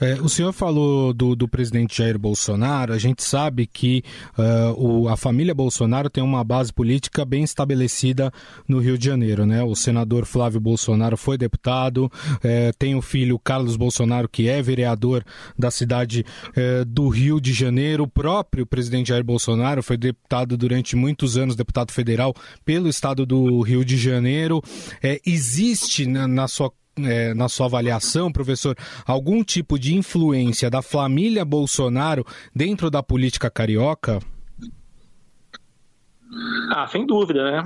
É, 0.00 0.14
o 0.14 0.28
senhor 0.28 0.52
falou 0.52 1.12
do, 1.12 1.34
do, 1.34 1.48
presidente 1.48 1.98
Jair 1.98 2.18
Bolsonaro. 2.18 2.92
A 2.92 2.98
gente 2.98 3.22
sabe 3.22 3.66
que 3.66 4.02
uh, 4.38 4.72
o, 4.76 5.08
a 5.08 5.16
família 5.16 5.54
Bolsonaro 5.54 6.08
tem 6.08 6.22
uma 6.22 6.44
base 6.44 6.72
política 6.72 7.24
bem 7.24 7.42
estabelecida 7.42 8.32
no 8.66 8.78
Rio 8.78 8.96
de 8.96 9.06
Janeiro. 9.06 9.44
Né? 9.44 9.62
O 9.62 9.74
senador 9.74 10.24
Flávio 10.24 10.60
Bolsonaro 10.60 11.16
foi 11.16 11.36
deputado, 11.36 12.10
é, 12.42 12.72
tem 12.78 12.94
o 12.94 13.02
filho 13.02 13.38
Carlos 13.38 13.76
Bolsonaro, 13.76 14.28
que 14.28 14.48
é 14.48 14.62
vereador 14.62 15.24
da 15.58 15.70
cidade 15.70 16.24
é, 16.54 16.84
do 16.84 17.08
Rio 17.08 17.40
de 17.40 17.52
Janeiro. 17.52 18.04
O 18.04 18.08
próprio 18.08 18.66
presidente 18.66 19.08
Jair 19.08 19.24
Bolsonaro 19.24 19.82
foi 19.82 19.96
deputado 19.96 20.56
durante 20.56 20.94
muitos 20.94 21.36
anos, 21.36 21.56
deputado 21.56 21.90
federal 21.92 22.34
pelo 22.64 22.88
estado 22.88 23.26
do 23.26 23.60
Rio 23.62 23.84
de 23.84 23.96
Janeiro. 23.96 24.62
É, 25.02 25.20
existe 25.26 26.06
na, 26.06 26.28
na 26.28 26.46
sua 26.46 26.70
é, 27.04 27.34
na 27.34 27.48
sua 27.48 27.66
avaliação, 27.66 28.32
professor, 28.32 28.76
algum 29.06 29.42
tipo 29.44 29.78
de 29.78 29.94
influência 29.94 30.70
da 30.70 30.82
família 30.82 31.44
Bolsonaro 31.44 32.24
dentro 32.54 32.90
da 32.90 33.02
política 33.02 33.50
carioca? 33.50 34.20
Ah, 36.70 36.86
sem 36.86 37.06
dúvida, 37.06 37.50
né? 37.50 37.64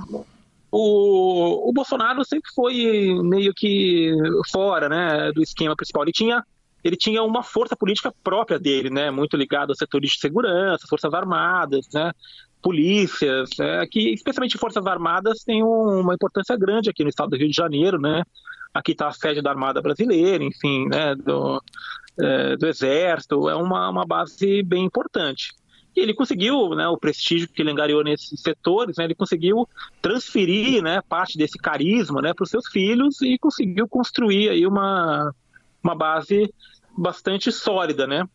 O, 0.70 1.68
o 1.68 1.72
Bolsonaro 1.72 2.24
sempre 2.24 2.50
foi 2.54 3.14
meio 3.22 3.52
que 3.54 4.10
fora 4.50 4.88
né, 4.88 5.30
do 5.32 5.42
esquema 5.42 5.76
principal. 5.76 6.02
Ele 6.04 6.12
tinha, 6.12 6.42
ele 6.82 6.96
tinha 6.96 7.22
uma 7.22 7.42
força 7.42 7.76
política 7.76 8.10
própria 8.24 8.58
dele, 8.58 8.88
né, 8.88 9.10
muito 9.10 9.36
ligado 9.36 9.70
aos 9.70 9.78
setores 9.78 10.12
de 10.12 10.18
segurança, 10.18 10.86
forças 10.88 11.12
armadas, 11.12 11.86
né, 11.92 12.10
polícias, 12.62 13.50
né, 13.58 13.86
que 13.90 14.14
especialmente 14.14 14.56
forças 14.56 14.86
armadas 14.86 15.44
têm 15.44 15.62
uma 15.62 16.14
importância 16.14 16.56
grande 16.56 16.88
aqui 16.88 17.02
no 17.02 17.10
estado 17.10 17.30
do 17.30 17.36
Rio 17.36 17.50
de 17.50 17.56
Janeiro, 17.56 18.00
né? 18.00 18.22
Aqui 18.74 18.92
está 18.92 19.08
a 19.08 19.12
sede 19.12 19.42
da 19.42 19.50
Armada 19.50 19.82
Brasileira, 19.82 20.42
enfim, 20.42 20.88
né, 20.88 21.14
do, 21.14 21.62
é, 22.18 22.56
do 22.56 22.66
Exército, 22.66 23.48
é 23.48 23.54
uma, 23.54 23.90
uma 23.90 24.06
base 24.06 24.62
bem 24.62 24.84
importante. 24.84 25.52
E 25.94 26.00
ele 26.00 26.14
conseguiu, 26.14 26.70
né, 26.70 26.88
o 26.88 26.96
prestígio 26.96 27.48
que 27.48 27.60
ele 27.60 27.70
angariou 27.70 28.02
nesses 28.02 28.40
setores, 28.40 28.96
né, 28.96 29.04
ele 29.04 29.14
conseguiu 29.14 29.68
transferir 30.00 30.82
né, 30.82 31.00
parte 31.06 31.36
desse 31.36 31.58
carisma 31.58 32.22
né, 32.22 32.32
para 32.32 32.44
os 32.44 32.50
seus 32.50 32.66
filhos 32.68 33.20
e 33.20 33.38
conseguiu 33.38 33.86
construir 33.86 34.48
aí 34.48 34.66
uma, 34.66 35.34
uma 35.84 35.94
base 35.94 36.52
bastante 36.96 37.52
sólida, 37.52 38.06
né? 38.06 38.26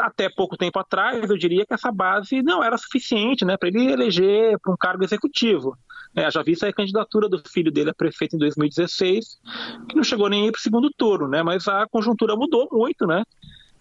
Até 0.00 0.30
pouco 0.30 0.56
tempo 0.56 0.78
atrás, 0.78 1.28
eu 1.28 1.36
diria 1.36 1.66
que 1.66 1.74
essa 1.74 1.92
base 1.92 2.42
não 2.42 2.64
era 2.64 2.78
suficiente 2.78 3.44
né, 3.44 3.56
para 3.56 3.68
ele 3.68 3.92
eleger 3.92 4.58
para 4.58 4.72
um 4.72 4.76
cargo 4.76 5.04
executivo. 5.04 5.76
É, 6.16 6.30
já 6.30 6.42
vi 6.42 6.54
a 6.62 6.72
candidatura 6.72 7.28
do 7.28 7.42
filho 7.48 7.72
dele 7.72 7.90
a 7.90 7.94
prefeito 7.94 8.36
em 8.36 8.38
2016, 8.38 9.40
que 9.88 9.96
não 9.96 10.04
chegou 10.04 10.28
nem 10.28 10.50
para 10.50 10.58
o 10.58 10.62
segundo 10.62 10.90
turno, 10.90 11.28
né? 11.28 11.42
Mas 11.42 11.66
a 11.66 11.86
conjuntura 11.86 12.36
mudou 12.36 12.68
muito, 12.70 13.06
né? 13.06 13.24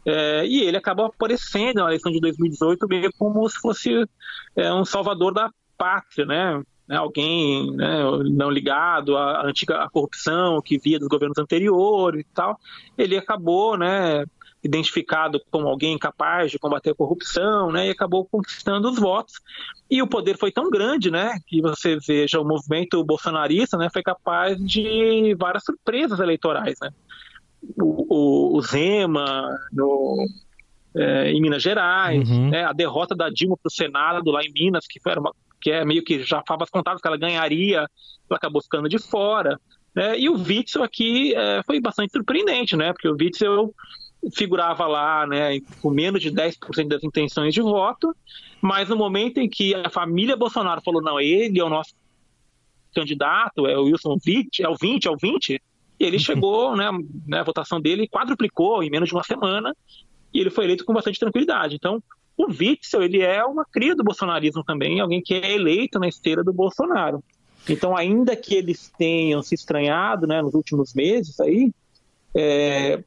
É, 0.05 0.45
e 0.45 0.61
ele 0.61 0.75
acabou 0.75 1.05
aparecendo 1.05 1.77
na 1.77 1.85
eleição 1.85 2.11
de 2.11 2.19
2018 2.19 2.87
meio 2.87 3.11
como 3.17 3.47
se 3.47 3.57
fosse 3.59 4.05
é, 4.55 4.73
um 4.73 4.83
salvador 4.83 5.33
da 5.33 5.49
pátria, 5.77 6.25
né? 6.25 6.61
né 6.87 6.97
alguém 6.97 7.71
né, 7.75 8.03
não 8.31 8.49
ligado 8.49 9.15
à 9.15 9.45
antiga 9.45 9.77
à 9.77 9.89
corrupção 9.89 10.61
que 10.61 10.77
via 10.77 10.99
dos 10.99 11.07
governos 11.07 11.37
anteriores 11.37 12.21
e 12.21 12.33
tal. 12.33 12.59
Ele 12.97 13.15
acabou, 13.15 13.77
né? 13.77 14.25
Identificado 14.63 15.41
como 15.51 15.67
alguém 15.67 15.97
capaz 15.97 16.49
de 16.49 16.57
combater 16.57 16.91
a 16.91 16.95
corrupção, 16.95 17.71
né, 17.71 17.87
e 17.87 17.89
acabou 17.89 18.25
conquistando 18.25 18.89
os 18.89 18.97
votos. 18.97 19.35
E 19.89 20.01
o 20.01 20.07
poder 20.07 20.37
foi 20.37 20.51
tão 20.51 20.69
grande, 20.69 21.11
né, 21.11 21.37
que 21.45 21.61
você 21.61 21.97
veja 22.07 22.39
o 22.39 22.47
movimento 22.47 23.03
bolsonarista, 23.03 23.77
né, 23.77 23.89
foi 23.91 24.01
capaz 24.01 24.57
de 24.57 25.35
várias 25.37 25.63
surpresas 25.63 26.19
eleitorais, 26.19 26.77
né. 26.81 26.89
O, 27.77 28.05
o, 28.09 28.57
o 28.57 28.61
Zema 28.61 29.57
no, 29.71 30.25
é, 30.95 31.31
em 31.31 31.41
Minas 31.41 31.61
Gerais, 31.61 32.29
uhum. 32.29 32.49
né, 32.49 32.63
a 32.63 32.73
derrota 32.73 33.15
da 33.15 33.29
Dilma 33.29 33.57
para 33.57 33.69
o 33.69 33.73
Senado 33.73 34.31
lá 34.31 34.41
em 34.43 34.51
Minas, 34.51 34.85
que 34.87 34.99
foi 35.01 35.13
uma, 35.15 35.33
que 35.61 35.71
é 35.71 35.83
meio 35.85 36.03
que 36.03 36.23
já 36.23 36.41
favas 36.47 36.69
contadas 36.69 37.01
que 37.01 37.07
ela 37.07 37.17
ganharia, 37.17 37.79
ela 37.79 38.37
acabou 38.37 38.61
ficando 38.61 38.87
de 38.87 38.99
fora. 38.99 39.59
Né, 39.95 40.19
e 40.19 40.29
o 40.29 40.33
Witzel 40.33 40.83
aqui 40.83 41.35
é, 41.35 41.61
foi 41.65 41.79
bastante 41.79 42.11
surpreendente, 42.11 42.75
né? 42.75 42.91
Porque 42.93 43.07
o 43.07 43.15
Witzel 43.19 43.73
figurava 44.31 44.87
lá 44.87 45.27
né, 45.27 45.59
com 45.81 45.89
menos 45.89 46.21
de 46.21 46.31
10% 46.31 46.87
das 46.87 47.03
intenções 47.03 47.53
de 47.53 47.61
voto, 47.61 48.15
mas 48.61 48.89
no 48.89 48.95
momento 48.95 49.39
em 49.39 49.49
que 49.49 49.75
a 49.75 49.89
família 49.89 50.37
Bolsonaro 50.37 50.81
falou, 50.81 51.01
não, 51.01 51.19
ele 51.19 51.59
é 51.59 51.63
o 51.63 51.69
nosso 51.69 51.93
candidato, 52.95 53.67
é 53.67 53.77
o 53.77 53.85
Wilson 53.85 54.17
20, 54.23 54.63
é 54.63 54.69
o 54.69 54.75
20, 54.75 55.05
é 55.07 55.11
o 55.11 55.17
20, 55.17 55.61
ele 55.99 56.19
chegou, 56.19 56.75
né, 56.75 56.89
né, 57.27 57.39
a 57.39 57.43
votação 57.43 57.81
dele 57.81 58.07
quadruplicou 58.07 58.83
em 58.83 58.89
menos 58.89 59.09
de 59.09 59.15
uma 59.15 59.23
semana, 59.23 59.75
e 60.33 60.39
ele 60.39 60.49
foi 60.49 60.65
eleito 60.65 60.85
com 60.85 60.93
bastante 60.93 61.19
tranquilidade. 61.19 61.75
Então, 61.75 62.01
o 62.35 62.47
Witzel, 62.47 63.03
ele 63.03 63.21
é 63.21 63.43
uma 63.43 63.63
cria 63.65 63.95
do 63.95 64.03
bolsonarismo 64.03 64.63
também, 64.63 64.99
alguém 64.99 65.21
que 65.21 65.35
é 65.35 65.53
eleito 65.53 65.99
na 65.99 66.07
esteira 66.07 66.43
do 66.43 66.51
Bolsonaro. 66.51 67.23
Então, 67.69 67.95
ainda 67.95 68.35
que 68.35 68.55
eles 68.55 68.91
tenham 68.97 69.41
se 69.41 69.55
estranhado 69.55 70.27
né, 70.27 70.41
nos 70.41 70.53
últimos 70.53 70.93
meses 70.93 71.39
aí, 71.39 71.71
é, 72.35 73.03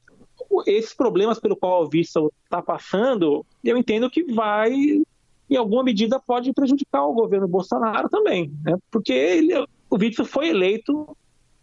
esses 0.66 0.94
problemas 0.94 1.38
pelo 1.38 1.56
qual 1.56 1.84
o 1.84 1.90
Witzel 1.92 2.32
está 2.44 2.62
passando, 2.62 3.44
eu 3.64 3.76
entendo 3.76 4.10
que 4.10 4.22
vai, 4.32 4.72
em 4.72 5.56
alguma 5.56 5.82
medida, 5.82 6.20
pode 6.20 6.52
prejudicar 6.52 7.04
o 7.04 7.14
governo 7.14 7.48
Bolsonaro 7.48 8.08
também, 8.08 8.52
né? 8.64 8.76
porque 8.90 9.12
ele, 9.12 9.54
o 9.90 9.96
Witzel 9.96 10.24
foi 10.24 10.48
eleito 10.48 11.16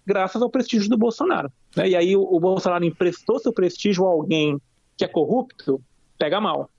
graças 0.06 0.42
ao 0.42 0.50
prestígio 0.50 0.90
do 0.90 0.98
Bolsonaro. 0.98 1.52
Né? 1.76 1.90
E 1.90 1.96
aí 1.96 2.16
o, 2.16 2.22
o 2.22 2.40
Bolsonaro 2.40 2.84
emprestou 2.84 3.40
seu 3.40 3.54
prestígio 3.54 4.06
a 4.06 4.10
alguém 4.10 4.60
que 4.98 5.06
é 5.06 5.08
corrupto, 5.08 5.82
pega 6.18 6.40
mal. 6.40 6.70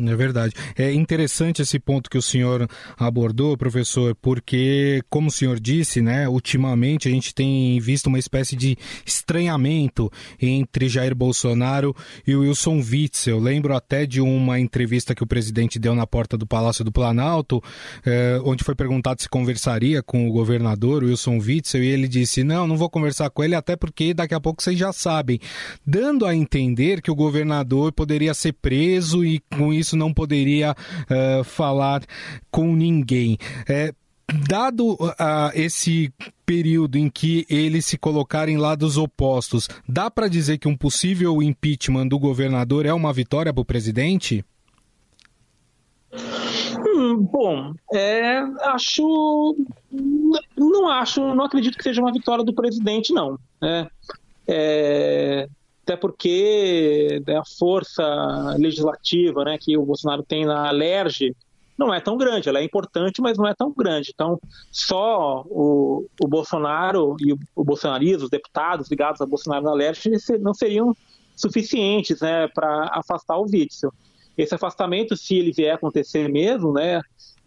É 0.00 0.16
verdade. 0.16 0.54
É 0.74 0.90
interessante 0.90 1.60
esse 1.60 1.78
ponto 1.78 2.08
que 2.08 2.16
o 2.16 2.22
senhor 2.22 2.66
abordou, 2.96 3.58
professor, 3.58 4.14
porque, 4.14 5.02
como 5.10 5.28
o 5.28 5.30
senhor 5.30 5.60
disse, 5.60 6.00
né, 6.00 6.26
ultimamente 6.26 7.08
a 7.08 7.10
gente 7.10 7.34
tem 7.34 7.78
visto 7.78 8.06
uma 8.06 8.18
espécie 8.18 8.56
de 8.56 8.78
estranhamento 9.04 10.10
entre 10.40 10.88
Jair 10.88 11.14
Bolsonaro 11.14 11.94
e 12.26 12.34
Wilson 12.34 12.80
Witzel. 12.80 13.38
Lembro 13.38 13.76
até 13.76 14.06
de 14.06 14.18
uma 14.18 14.58
entrevista 14.58 15.14
que 15.14 15.22
o 15.22 15.26
presidente 15.26 15.78
deu 15.78 15.94
na 15.94 16.06
porta 16.06 16.38
do 16.38 16.46
Palácio 16.46 16.84
do 16.84 16.90
Planalto, 16.90 17.62
eh, 18.06 18.40
onde 18.44 18.64
foi 18.64 18.74
perguntado 18.74 19.20
se 19.20 19.28
conversaria 19.28 20.02
com 20.02 20.26
o 20.26 20.32
governador 20.32 21.04
Wilson 21.04 21.36
Witzel, 21.38 21.84
e 21.84 21.88
ele 21.88 22.08
disse: 22.08 22.42
Não, 22.42 22.66
não 22.66 22.78
vou 22.78 22.88
conversar 22.88 23.28
com 23.28 23.44
ele, 23.44 23.54
até 23.54 23.76
porque 23.76 24.14
daqui 24.14 24.34
a 24.34 24.40
pouco 24.40 24.62
vocês 24.62 24.78
já 24.78 24.90
sabem. 24.90 25.38
Dando 25.86 26.24
a 26.24 26.34
entender 26.34 27.02
que 27.02 27.10
o 27.10 27.14
governador 27.14 27.92
poderia 27.92 28.32
ser 28.32 28.54
preso 28.54 29.22
e 29.22 29.38
com 29.54 29.72
isso 29.72 29.81
isso 29.82 29.96
não 29.96 30.12
poderia 30.12 30.72
uh, 30.72 31.44
falar 31.44 32.02
com 32.50 32.74
ninguém. 32.74 33.36
É, 33.68 33.92
dado 34.48 34.94
uh, 34.94 35.50
esse 35.54 36.12
período 36.46 36.96
em 36.96 37.08
que 37.08 37.46
eles 37.48 37.86
se 37.86 37.98
colocarem 37.98 38.56
lados 38.56 38.96
opostos, 38.96 39.68
dá 39.88 40.10
para 40.10 40.28
dizer 40.28 40.58
que 40.58 40.68
um 40.68 40.76
possível 40.76 41.42
impeachment 41.42 42.08
do 42.08 42.18
governador 42.18 42.86
é 42.86 42.92
uma 42.92 43.12
vitória 43.12 43.52
para 43.52 43.62
o 43.62 43.64
presidente? 43.64 44.44
Hum, 46.14 47.26
bom, 47.30 47.72
é, 47.92 48.38
acho, 48.64 49.56
não 50.56 50.88
acho, 50.90 51.34
não 51.34 51.44
acredito 51.44 51.76
que 51.76 51.82
seja 51.82 52.02
uma 52.02 52.12
vitória 52.12 52.44
do 52.44 52.54
presidente, 52.54 53.12
não. 53.12 53.38
É, 53.62 53.86
é, 54.46 55.48
até 55.82 55.96
porque 55.96 57.22
né, 57.26 57.36
a 57.36 57.44
força 57.44 58.04
legislativa 58.58 59.44
né, 59.44 59.58
que 59.58 59.76
o 59.76 59.84
Bolsonaro 59.84 60.22
tem 60.22 60.44
na 60.44 60.68
Alerj 60.68 61.34
não 61.76 61.92
é 61.92 62.00
tão 62.00 62.16
grande, 62.16 62.48
ela 62.48 62.60
é 62.60 62.64
importante, 62.64 63.20
mas 63.20 63.36
não 63.36 63.46
é 63.46 63.54
tão 63.54 63.72
grande. 63.72 64.12
Então, 64.14 64.38
só 64.70 65.42
o, 65.46 66.06
o 66.20 66.28
Bolsonaro 66.28 67.16
e 67.18 67.32
o, 67.32 67.38
o 67.56 67.64
bolsonarismo, 67.64 68.24
os 68.24 68.30
deputados 68.30 68.88
ligados 68.88 69.20
a 69.20 69.26
Bolsonaro 69.26 69.64
na 69.64 69.70
Alerj, 69.70 70.10
não 70.40 70.54
seriam 70.54 70.94
suficientes 71.34 72.20
né, 72.20 72.46
para 72.48 72.90
afastar 72.92 73.36
o 73.38 73.46
Witzel. 73.50 73.92
Esse 74.38 74.54
afastamento, 74.54 75.16
se 75.16 75.34
ele 75.34 75.50
vier 75.50 75.74
acontecer 75.74 76.28
mesmo, 76.28 76.72
né, 76.72 77.00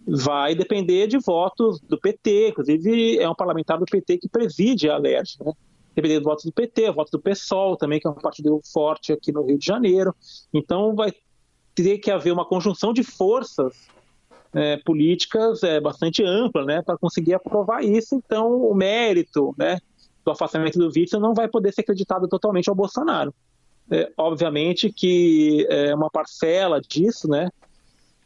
vai 0.06 0.54
depender 0.54 1.08
de 1.08 1.18
votos 1.18 1.80
do 1.80 1.98
PT, 1.98 2.50
inclusive 2.50 3.18
é 3.20 3.30
um 3.30 3.36
parlamentar 3.36 3.80
do 3.80 3.86
PT 3.86 4.18
que 4.18 4.30
preside 4.30 4.90
a 4.90 4.96
Alerj, 4.96 5.38
né? 5.44 5.54
Depender 5.96 6.16
dos 6.16 6.26
votos 6.26 6.46
do 6.46 6.52
PT, 6.52 6.92
votos 6.92 7.12
do 7.12 7.20
PSOL 7.20 7.78
também, 7.78 8.00
que 8.00 8.08
é 8.08 8.10
um 8.10 8.16
partido 8.16 8.60
forte 8.72 9.14
aqui 9.14 9.32
no 9.32 9.44
Rio 9.44 9.58
de 9.58 9.66
Janeiro. 9.66 10.14
Então 10.54 10.94
vai 10.94 11.14
ter 11.74 11.98
que 11.98 12.12
haver 12.12 12.32
uma 12.32 12.46
conjunção 12.46 12.94
de 12.94 13.04
forças 13.04 13.88
é, 14.54 14.78
políticas 14.78 15.64
é, 15.64 15.80
bastante 15.80 16.24
ampla 16.24 16.66
né, 16.66 16.82
para 16.82 16.98
conseguir 16.98 17.34
aprovar 17.34 17.84
isso. 17.84 18.16
Então 18.16 18.54
o 18.54 18.76
mérito 18.76 19.56
né, 19.58 19.80
do 20.24 20.32
afastamento 20.32 20.78
do 20.78 20.88
Witzel 20.88 21.20
não 21.20 21.34
vai 21.34 21.48
poder 21.48 21.74
ser 21.74 21.82
acreditado 21.82 22.28
totalmente 22.28 22.70
ao 22.70 22.76
Bolsonaro. 22.76 23.34
É, 23.90 24.12
obviamente 24.18 24.92
que 24.92 25.68
é 25.70 25.94
uma 25.94 26.10
parcela 26.10 26.82
disso, 26.82 27.30
né, 27.30 27.50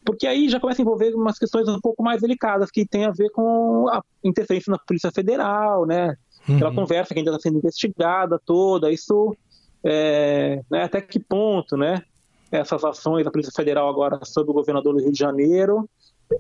porque 0.06 0.26
aí 0.26 0.48
já 0.48 0.58
começa 0.58 0.82
a 0.82 0.84
envolver 0.84 1.14
umas 1.14 1.38
questões 1.38 1.68
um 1.68 1.82
pouco 1.82 2.02
mais 2.02 2.22
delicadas 2.22 2.72
que 2.72 2.86
tem 2.86 3.04
a 3.04 3.12
ver 3.12 3.30
com 3.32 3.90
a 3.90 4.02
interferência 4.24 4.72
na 4.72 4.78
Polícia 4.78 5.12
Federal, 5.12 5.86
né, 5.86 6.16
uhum. 6.50 6.56
aquela 6.56 6.74
conversa 6.74 7.14
que 7.14 7.20
ainda 7.20 7.32
está 7.32 7.42
sendo 7.42 7.58
investigada 7.58 8.40
toda, 8.46 8.92
isso 8.92 9.36
é, 9.84 10.62
né, 10.70 10.84
até 10.84 11.02
que 11.02 11.20
ponto, 11.20 11.78
né, 11.78 12.04
essas 12.52 12.84
ações 12.84 13.26
da 13.26 13.32
Polícia 13.32 13.54
Federal 13.56 13.88
agora 13.88 14.20
sobre 14.26 14.52
o 14.52 14.54
governador 14.54 14.94
do 14.94 15.02
Rio 15.02 15.12
de 15.12 15.20
Janeiro 15.20 15.90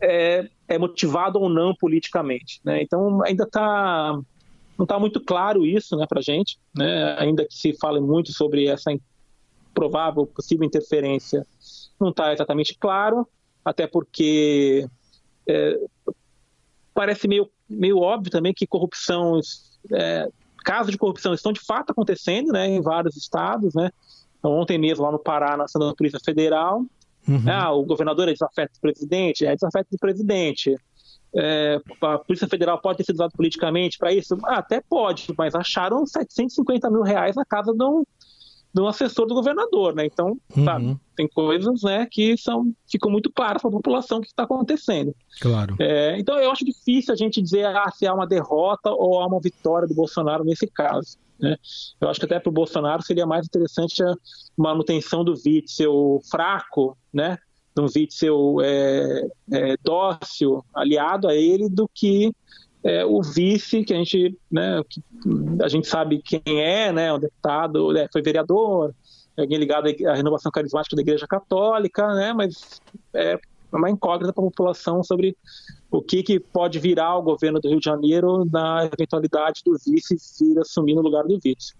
é, 0.01 0.47
é 0.67 0.77
motivado 0.77 1.39
ou 1.39 1.49
não 1.49 1.73
politicamente, 1.75 2.59
né? 2.63 2.81
Então 2.81 3.23
ainda 3.23 3.43
está 3.43 4.19
não 4.77 4.83
está 4.83 4.97
muito 4.97 5.19
claro 5.19 5.65
isso, 5.65 5.97
né, 5.97 6.05
para 6.07 6.21
gente, 6.21 6.57
né? 6.75 7.15
Ainda 7.19 7.45
que 7.45 7.53
se 7.53 7.73
fale 7.73 7.99
muito 7.99 8.31
sobre 8.31 8.67
essa 8.67 8.91
provável 9.73 10.25
possível 10.25 10.65
interferência, 10.65 11.45
não 11.99 12.09
está 12.09 12.33
exatamente 12.33 12.77
claro, 12.77 13.27
até 13.63 13.87
porque 13.87 14.87
é, 15.47 15.79
parece 16.93 17.27
meio 17.27 17.49
meio 17.69 17.99
óbvio 17.99 18.31
também 18.31 18.53
que 18.53 18.65
corrupção 18.65 19.39
é, 19.91 20.29
casos 20.63 20.91
de 20.91 20.97
corrupção 20.97 21.33
estão 21.33 21.51
de 21.51 21.59
fato 21.59 21.91
acontecendo 21.91 22.51
né, 22.51 22.67
em 22.67 22.81
vários 22.81 23.15
estados. 23.15 23.73
Né? 23.73 23.89
Então, 24.37 24.51
ontem 24.51 24.77
mesmo, 24.77 25.03
lá 25.03 25.11
no 25.11 25.19
Pará, 25.19 25.57
na 25.57 25.65
ação 25.65 25.81
da 25.81 25.93
Polícia 25.93 26.19
Federal, 26.23 26.85
uhum. 27.27 27.43
ah, 27.47 27.71
o 27.71 27.83
governador 27.83 28.29
é 28.29 28.33
desafeto 28.33 28.73
do 28.73 28.81
presidente, 28.81 29.45
é 29.45 29.53
desafeto 29.53 29.89
do 29.91 29.97
presidente. 29.97 30.75
É, 31.35 31.79
a 32.01 32.17
Polícia 32.17 32.47
Federal 32.47 32.81
pode 32.81 32.97
ter 32.97 33.03
sido 33.03 33.15
usada 33.15 33.31
politicamente 33.35 33.97
para 33.97 34.11
isso? 34.11 34.37
Ah, 34.45 34.57
até 34.57 34.81
pode, 34.81 35.33
mas 35.37 35.53
acharam 35.53 36.05
750 36.05 36.89
mil 36.89 37.01
reais 37.01 37.35
na 37.35 37.45
casa 37.45 37.71
de 37.73 37.83
um, 37.83 38.03
de 38.73 38.81
um 38.81 38.87
assessor 38.87 39.25
do 39.25 39.33
governador, 39.33 39.95
né? 39.95 40.05
Então, 40.05 40.37
uhum. 40.55 40.63
sabe, 40.63 40.97
tem 41.15 41.27
coisas, 41.27 41.81
né, 41.81 42.07
que 42.09 42.37
são 42.37 42.71
ficam 42.89 43.11
muito 43.11 43.31
claras 43.31 43.61
para 43.61 43.69
a 43.69 43.73
população 43.73 44.19
o 44.19 44.21
que 44.21 44.27
está 44.27 44.43
acontecendo. 44.43 45.13
Claro. 45.41 45.75
É, 45.79 46.17
então, 46.19 46.37
eu 46.37 46.51
acho 46.51 46.63
difícil 46.63 47.13
a 47.13 47.17
gente 47.17 47.41
dizer 47.41 47.65
ah, 47.65 47.91
se 47.91 48.05
há 48.05 48.13
uma 48.13 48.27
derrota 48.27 48.91
ou 48.91 49.19
há 49.19 49.27
uma 49.27 49.39
vitória 49.39 49.87
do 49.87 49.95
Bolsonaro 49.95 50.43
nesse 50.43 50.67
caso. 50.67 51.17
Né? 51.39 51.55
Eu 51.99 52.09
acho 52.09 52.19
que 52.19 52.25
até 52.25 52.39
para 52.39 52.49
o 52.49 52.53
Bolsonaro 52.53 53.01
seria 53.01 53.25
mais 53.25 53.45
interessante 53.45 54.03
a 54.03 54.13
manutenção 54.57 55.23
do 55.23 55.33
Witzel 55.33 56.19
fraco, 56.29 56.97
né? 57.13 57.37
De 57.75 57.81
um 57.81 57.85
Witzel 57.85 58.57
é, 58.61 59.27
é, 59.51 59.75
dócil, 59.83 60.63
aliado 60.73 61.27
a 61.27 61.35
ele, 61.35 61.69
do 61.69 61.89
que 61.93 62.31
é, 62.83 63.05
o 63.05 63.21
vice, 63.21 63.83
que 63.83 63.93
a 63.93 63.97
gente, 63.97 64.37
né, 64.51 64.81
a 65.61 65.67
gente 65.67 65.87
sabe 65.87 66.21
quem 66.23 66.41
é, 66.61 66.91
né, 66.91 67.13
um 67.13 67.19
deputado, 67.19 67.91
né, 67.91 68.07
foi 68.11 68.21
vereador, 68.21 68.93
alguém 69.37 69.57
ligado 69.57 69.87
à 70.07 70.13
renovação 70.13 70.51
carismática 70.51 70.95
da 70.95 71.01
Igreja 71.01 71.27
Católica, 71.27 72.13
né, 72.13 72.33
mas 72.33 72.81
é 73.13 73.39
uma 73.71 73.89
incógnita 73.89 74.33
para 74.33 74.43
a 74.43 74.49
população 74.49 75.03
sobre 75.03 75.35
o 75.91 76.01
que, 76.01 76.21
que 76.21 76.39
pode 76.39 76.77
virar 76.79 77.17
o 77.17 77.21
governo 77.21 77.59
do 77.59 77.67
Rio 77.67 77.79
de 77.79 77.85
Janeiro 77.85 78.45
na 78.51 78.89
eventualidade 78.93 79.61
do 79.65 79.73
vice 79.73 80.15
vir 80.39 80.59
assumir 80.59 80.93
no 80.93 81.01
lugar 81.01 81.23
do 81.23 81.39
vice. 81.39 81.73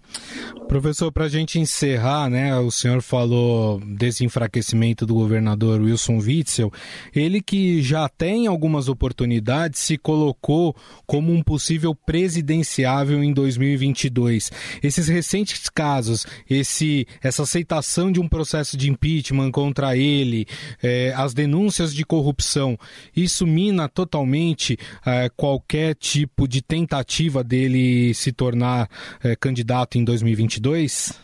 Professor, 0.66 1.12
para 1.12 1.24
a 1.24 1.28
gente 1.28 1.58
encerrar, 1.58 2.28
né, 2.28 2.58
o 2.58 2.70
senhor 2.70 3.02
falou 3.02 3.80
desse 3.80 4.24
enfraquecimento 4.24 5.06
do 5.06 5.14
governador 5.14 5.80
Wilson 5.80 6.18
Witzel, 6.18 6.72
ele 7.14 7.40
que 7.40 7.82
já 7.82 8.08
tem 8.08 8.46
algumas 8.46 8.88
oportunidades 8.88 9.80
se 9.80 9.96
colocou 9.96 10.74
como 11.06 11.32
um 11.32 11.42
possível 11.42 11.94
presidenciável 11.94 13.22
em 13.22 13.32
2022. 13.32 14.50
Esses 14.82 15.08
recentes 15.08 15.68
casos, 15.68 16.26
esse, 16.48 17.06
essa 17.22 17.42
aceitação 17.42 18.10
de 18.10 18.20
um 18.20 18.28
processo 18.28 18.76
de 18.76 18.90
impeachment 18.90 19.50
contra 19.50 19.96
ele, 19.96 20.46
eh, 20.82 21.12
as 21.16 21.32
denúncias 21.32 21.94
de 21.94 22.04
corrupção, 22.04 22.78
isso 23.14 23.46
mina 23.46 23.88
totalmente 24.00 24.78
é, 25.06 25.28
qualquer 25.28 25.94
tipo 25.94 26.48
de 26.48 26.62
tentativa 26.62 27.44
dele 27.44 28.14
se 28.14 28.32
tornar 28.32 28.88
é, 29.22 29.36
candidato 29.36 29.98
em 29.98 30.04
2022? 30.04 31.20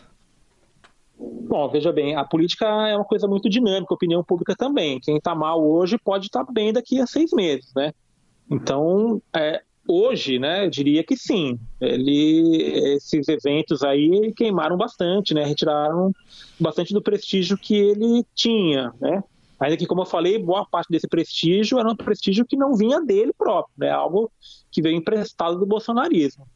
Bom, 1.19 1.67
veja 1.69 1.91
bem, 1.91 2.15
a 2.15 2.23
política 2.23 2.65
é 2.87 2.95
uma 2.95 3.05
coisa 3.05 3.27
muito 3.27 3.49
dinâmica, 3.49 3.91
a 3.91 3.95
opinião 3.95 4.23
pública 4.23 4.55
também. 4.55 4.99
Quem 4.99 5.17
está 5.17 5.33
mal 5.33 5.67
hoje 5.67 5.97
pode 5.97 6.27
estar 6.27 6.45
tá 6.45 6.51
bem 6.51 6.71
daqui 6.71 7.01
a 7.01 7.07
seis 7.07 7.31
meses, 7.31 7.73
né? 7.75 7.91
Então, 8.49 9.19
é, 9.35 9.61
hoje, 9.87 10.37
né, 10.37 10.65
eu 10.65 10.69
diria 10.69 11.03
que 11.03 11.17
sim. 11.17 11.57
Ele, 11.81 12.93
esses 12.95 13.27
eventos 13.27 13.81
aí 13.81 14.31
queimaram 14.35 14.77
bastante, 14.77 15.33
né? 15.33 15.43
Retiraram 15.43 16.11
bastante 16.59 16.93
do 16.93 17.01
prestígio 17.01 17.57
que 17.57 17.75
ele 17.75 18.23
tinha, 18.35 18.93
né? 19.01 19.23
Ainda 19.59 19.77
que, 19.77 19.87
como 19.87 20.01
eu 20.01 20.05
falei, 20.05 20.37
boa 20.37 20.65
parte 20.65 20.89
desse 20.89 21.07
prestígio 21.07 21.79
era 21.79 21.89
um 21.89 21.95
prestígio 21.95 22.45
que 22.45 22.55
não 22.55 22.75
vinha 22.75 23.01
dele 23.01 23.33
próprio, 23.33 23.73
né? 23.77 23.89
algo 23.89 24.31
que 24.71 24.81
veio 24.81 24.95
emprestado 24.95 25.57
do 25.57 25.65
bolsonarismo. 25.65 26.47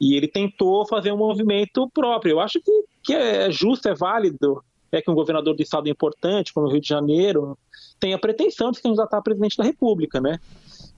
E 0.00 0.14
ele 0.16 0.28
tentou 0.28 0.86
fazer 0.86 1.12
um 1.12 1.16
movimento 1.16 1.90
próprio. 1.90 2.32
Eu 2.32 2.40
acho 2.40 2.60
que, 2.60 2.84
que 3.02 3.14
é 3.14 3.50
justo, 3.50 3.88
é 3.88 3.94
válido 3.94 4.62
é 4.96 5.02
que 5.02 5.10
um 5.10 5.14
governador 5.14 5.54
de 5.56 5.62
estado 5.62 5.88
importante, 5.88 6.52
como 6.52 6.66
o 6.66 6.70
Rio 6.70 6.80
de 6.80 6.88
Janeiro, 6.88 7.58
tenha 7.98 8.18
pretensão 8.18 8.70
de 8.70 8.76
se 8.76 8.82
candidatar 8.82 9.18
a 9.18 9.22
presidente 9.22 9.56
da 9.56 9.64
República, 9.64 10.20
né? 10.20 10.38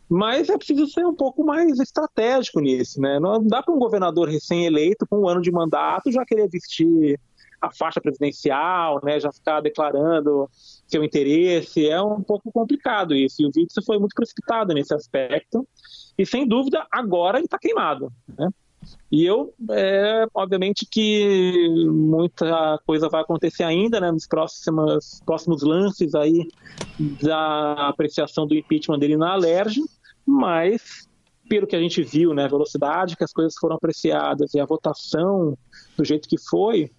Mas 0.08 0.48
é 0.48 0.56
preciso 0.56 0.86
ser 0.86 1.04
um 1.04 1.14
pouco 1.14 1.44
mais 1.44 1.80
estratégico 1.80 2.60
nisso, 2.60 3.00
né? 3.00 3.18
Não 3.18 3.42
dá 3.44 3.62
para 3.62 3.74
um 3.74 3.78
governador 3.78 4.28
recém-eleito, 4.28 5.06
com 5.08 5.20
um 5.20 5.28
ano 5.28 5.40
de 5.40 5.50
mandato, 5.50 6.12
já 6.12 6.24
querer 6.24 6.48
vestir 6.48 7.18
a 7.60 7.72
faixa 7.72 8.00
presidencial, 8.00 9.00
né? 9.02 9.18
Já 9.18 9.32
ficar 9.32 9.60
declarando 9.60 10.48
seu 10.86 11.02
interesse. 11.02 11.88
É 11.88 12.00
um 12.00 12.22
pouco 12.22 12.50
complicado 12.52 13.14
isso. 13.14 13.42
E 13.42 13.46
o 13.46 13.50
Witzel 13.54 13.82
foi 13.84 13.98
muito 13.98 14.14
precipitado 14.14 14.74
nesse 14.74 14.94
aspecto. 14.94 15.66
E, 16.18 16.24
sem 16.24 16.46
dúvida, 16.46 16.86
agora 16.90 17.38
ele 17.38 17.46
está 17.46 17.58
queimado. 17.58 18.12
Né? 18.38 18.48
E 19.10 19.24
eu, 19.24 19.54
é, 19.70 20.26
obviamente 20.34 20.86
que 20.90 21.68
muita 21.88 22.78
coisa 22.86 23.08
vai 23.08 23.22
acontecer 23.22 23.64
ainda 23.64 24.00
né, 24.00 24.10
nos 24.10 24.26
próximos, 24.26 25.20
próximos 25.24 25.62
lances 25.62 26.14
aí 26.14 26.48
da 27.22 27.88
apreciação 27.88 28.46
do 28.46 28.54
impeachment 28.54 28.98
dele 28.98 29.16
na 29.16 29.32
Alerj, 29.32 29.80
mas 30.24 31.08
pelo 31.48 31.66
que 31.66 31.76
a 31.76 31.80
gente 31.80 32.02
viu, 32.02 32.34
né, 32.34 32.44
a 32.44 32.48
velocidade 32.48 33.16
que 33.16 33.24
as 33.24 33.32
coisas 33.32 33.54
foram 33.58 33.76
apreciadas 33.76 34.54
e 34.54 34.60
a 34.60 34.64
votação 34.64 35.56
do 35.96 36.04
jeito 36.04 36.28
que 36.28 36.38
foi, 36.38 36.90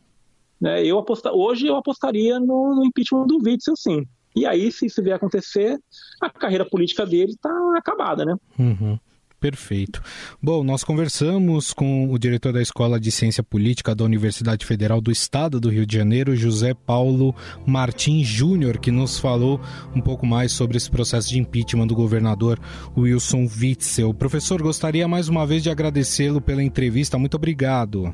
né? 0.60 0.86
Eu. 0.86 1.04
Hoje 1.34 1.68
eu 1.68 1.76
apostaria 1.76 2.40
no, 2.40 2.76
no 2.76 2.86
impeachment 2.86 3.28
do 3.28 3.38
Witzel, 3.44 3.76
sim. 3.76 4.06
E 4.36 4.46
aí, 4.46 4.72
se 4.72 4.86
isso 4.86 5.02
vier 5.02 5.16
acontecer, 5.16 5.80
a 6.22 6.30
carreira 6.30 6.64
política 6.64 7.06
dele 7.06 7.32
está 7.32 7.50
acabada, 7.76 8.24
né? 8.24 8.36
Uhum. 8.60 9.00
Perfeito. 9.40 10.02
Bom, 10.42 10.64
nós 10.64 10.84
conversamos 10.84 11.72
com 11.72 12.12
o 12.12 12.18
diretor 12.18 12.52
da 12.52 12.62
Escola 12.62 13.00
de 13.00 13.12
Ciência 13.12 13.44
Política 13.44 13.94
da 13.94 14.04
Universidade 14.04 14.66
Federal 14.66 15.00
do 15.00 15.12
Estado 15.12 15.60
do 15.60 15.70
Rio 15.70 15.86
de 15.86 15.96
Janeiro, 15.96 16.36
José 16.36 16.74
Paulo 16.74 17.36
Martins 17.66 18.28
Júnior, 18.28 18.80
que 18.80 18.90
nos 18.90 19.20
falou 19.20 19.62
um 19.96 20.02
pouco 20.02 20.26
mais 20.26 20.52
sobre 20.52 20.78
esse 20.78 20.90
processo 20.90 21.30
de 21.30 21.40
impeachment 21.40 21.86
do 21.86 21.96
governador 21.96 22.60
Wilson 22.98 23.48
Witzel. 23.60 24.12
Professor, 24.12 24.62
gostaria 24.62 25.08
mais 25.08 25.30
uma 25.30 25.46
vez 25.46 25.62
de 25.62 25.70
agradecê-lo 25.70 26.42
pela 26.42 26.64
entrevista. 26.64 27.20
Muito 27.20 27.36
obrigado. 27.36 28.14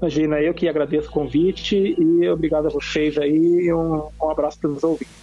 Imagina, 0.00 0.40
eu 0.40 0.54
que 0.54 0.66
agradeço 0.66 1.08
o 1.08 1.12
convite 1.12 1.76
e 1.76 2.28
obrigado 2.28 2.66
a 2.66 2.70
vocês 2.70 3.18
aí 3.18 3.66
e 3.66 3.72
um, 3.72 4.08
um 4.20 4.30
abraço 4.30 4.58
para 4.58 4.70
os 4.70 4.82
ouvintes. 4.82 5.20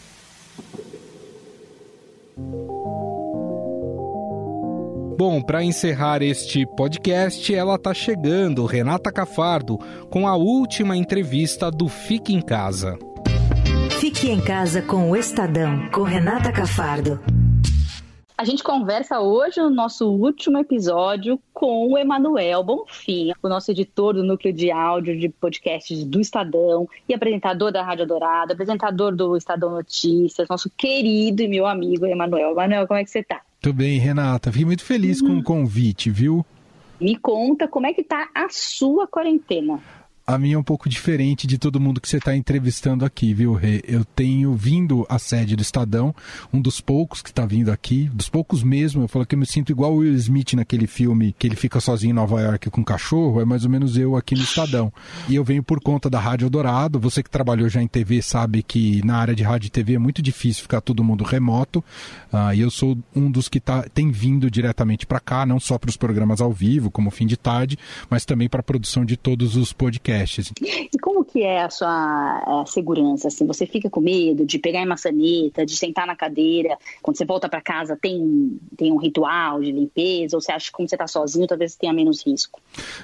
Bom, 5.18 5.42
para 5.42 5.64
encerrar 5.64 6.22
este 6.22 6.64
podcast, 6.76 7.54
ela 7.54 7.80
tá 7.80 7.92
chegando, 7.92 8.68
Renata 8.68 9.12
Cafardo, 9.12 9.80
com 10.12 10.28
a 10.28 10.36
última 10.36 10.96
entrevista 10.96 11.72
do 11.72 11.90
Fique 11.90 12.36
em 12.36 12.42
Casa. 12.42 13.00
Fique 14.00 14.30
em 14.30 14.40
Casa 14.40 14.80
com 14.84 15.10
o 15.10 15.16
Estadão, 15.16 15.90
com 15.90 16.04
Renata 16.04 16.52
Cafardo. 16.52 17.20
A 18.38 18.46
gente 18.46 18.64
conversa 18.64 19.20
hoje 19.20 19.60
no 19.60 19.72
nosso 19.72 20.08
último 20.08 20.60
episódio 20.60 21.40
com 21.52 21.92
o 21.92 21.98
Emanuel 21.98 22.64
Bonfim, 22.64 23.32
o 23.42 23.50
nosso 23.50 23.72
editor 23.72 24.14
do 24.14 24.24
núcleo 24.24 24.54
de 24.54 24.70
áudio 24.70 25.20
de 25.20 25.28
podcasts 25.28 26.06
do 26.06 26.22
Estadão 26.22 26.88
e 27.10 27.16
apresentador 27.16 27.72
da 27.72 27.82
Rádio 27.82 28.06
Dourado, 28.06 28.54
apresentador 28.54 29.16
do 29.16 29.36
Estadão 29.36 29.72
Notícias, 29.72 30.48
nosso 30.48 30.70
querido 30.70 31.42
e 31.42 31.48
meu 31.48 31.66
amigo 31.66 32.06
Emanuel. 32.06 32.52
Emanuel, 32.52 32.86
como 32.86 33.00
é 33.00 33.04
que 33.04 33.10
você 33.10 33.22
está? 33.22 33.42
Tudo 33.60 33.78
bem, 33.78 33.98
Renata. 33.98 34.52
Fiquei 34.52 34.68
muito 34.68 34.86
feliz 34.86 35.20
uhum. 35.20 35.30
com 35.30 35.40
o 35.40 35.44
convite, 35.44 36.12
viu? 36.12 36.46
Me 37.02 37.16
conta 37.18 37.68
como 37.68 37.88
é 37.88 37.94
que 37.94 38.04
tá 38.04 38.30
a 38.36 38.50
sua 38.50 39.08
quarentena 39.08 39.82
a 40.30 40.38
minha 40.38 40.56
é 40.56 40.60
um 40.60 40.64
pouco 40.64 40.90
diferente 40.90 41.48
de 41.48 41.58
todo 41.58 41.80
mundo 41.80 42.02
que 42.02 42.10
você 42.10 42.18
está 42.18 42.36
entrevistando 42.36 43.06
aqui, 43.06 43.34
viu, 43.34 43.54
Rê? 43.54 43.82
Eu 43.88 44.04
tenho 44.04 44.54
vindo 44.56 45.06
à 45.08 45.18
sede 45.18 45.56
do 45.56 45.62
Estadão, 45.62 46.14
um 46.52 46.60
dos 46.60 46.82
poucos 46.82 47.22
que 47.22 47.30
está 47.30 47.46
vindo 47.46 47.72
aqui, 47.72 48.10
dos 48.14 48.28
poucos 48.28 48.62
mesmo. 48.62 49.04
Eu 49.04 49.08
falo 49.08 49.26
que 49.26 49.36
eu 49.36 49.40
me 49.40 49.46
sinto 49.46 49.72
igual 49.72 49.94
o 49.94 50.00
Will 50.00 50.14
Smith 50.16 50.52
naquele 50.52 50.86
filme 50.86 51.34
que 51.40 51.48
ele 51.48 51.56
fica 51.56 51.80
sozinho 51.80 52.12
em 52.12 52.14
Nova 52.14 52.42
York 52.42 52.70
com 52.70 52.82
um 52.82 52.84
cachorro, 52.84 53.40
é 53.40 53.46
mais 53.46 53.64
ou 53.64 53.70
menos 53.70 53.96
eu 53.96 54.18
aqui 54.18 54.36
no 54.36 54.42
Estadão. 54.42 54.92
E 55.30 55.36
eu 55.36 55.46
venho 55.46 55.64
por 55.64 55.80
conta 55.80 56.10
da 56.10 56.20
Rádio 56.20 56.50
Dourado. 56.50 57.00
Você 57.00 57.24
que 57.24 57.30
trabalhou 57.30 57.70
já 57.70 57.82
em 57.82 57.88
TV 57.88 58.22
sabe 58.22 58.64
que 58.64 59.02
na 59.06 59.16
área 59.16 59.34
de 59.34 59.44
rádio 59.44 59.68
e 59.68 59.70
TV 59.70 59.94
é 59.94 60.00
muito 60.00 60.22
difícil 60.22 60.64
ficar 60.64 60.82
todo 60.82 61.06
mundo 61.06 61.24
remoto. 61.24 61.80
Uh, 62.34 62.54
e 62.54 62.60
eu 62.60 62.70
sou 62.70 62.98
um 63.16 63.32
dos 63.32 63.48
que 63.48 63.62
tá, 63.62 63.84
tem 63.94 64.12
vindo 64.12 64.52
diretamente 64.52 65.06
para 65.06 65.22
cá, 65.22 65.46
não 65.46 65.58
só 65.58 65.78
para 65.78 65.90
os 65.90 65.96
programas 65.96 66.42
ao 66.42 66.52
vivo, 66.52 66.92
como 66.92 67.10
fim 67.12 67.26
de 67.26 67.38
tarde, 67.38 67.80
mas 68.10 68.26
também 68.26 68.50
para 68.50 68.60
a 68.60 68.64
produção 68.64 69.06
de 69.06 69.16
todos 69.16 69.56
os 69.56 69.72
podcasts 69.72 70.17
podcasts. 70.18 70.54
E 70.62 70.98
como 71.00 71.24
que 71.24 71.44
é 71.44 71.64
a 71.64 71.70
sua 71.70 72.62
a 72.62 72.66
segurança? 72.66 73.28
Assim, 73.28 73.46
você 73.46 73.66
fica 73.66 73.90
com 73.90 74.02
medo 74.02 74.46
de 74.46 74.60
pegar 74.60 74.82
em 74.82 74.86
maçaneta, 74.86 75.66
de 75.66 75.76
sentar 75.76 76.08
na 76.08 76.16
cadeira? 76.16 76.78
Quando 77.02 77.18
você 77.18 77.26
volta 77.26 77.50
para 77.50 77.62
casa, 77.62 77.98
tem, 78.00 78.60
tem 78.76 78.92
um 78.92 78.98
ritual 78.98 79.62
de 79.62 79.72
limpeza? 79.72 80.36
Ou 80.36 80.42
você 80.42 80.52
acha 80.52 80.68
que 80.68 80.72
como 80.72 80.88
você 80.88 80.96
está 80.96 81.08
sozinho, 81.08 81.48
talvez 81.48 81.76
tenha 81.76 81.94
menos 81.94 82.26
risco? 82.26 82.62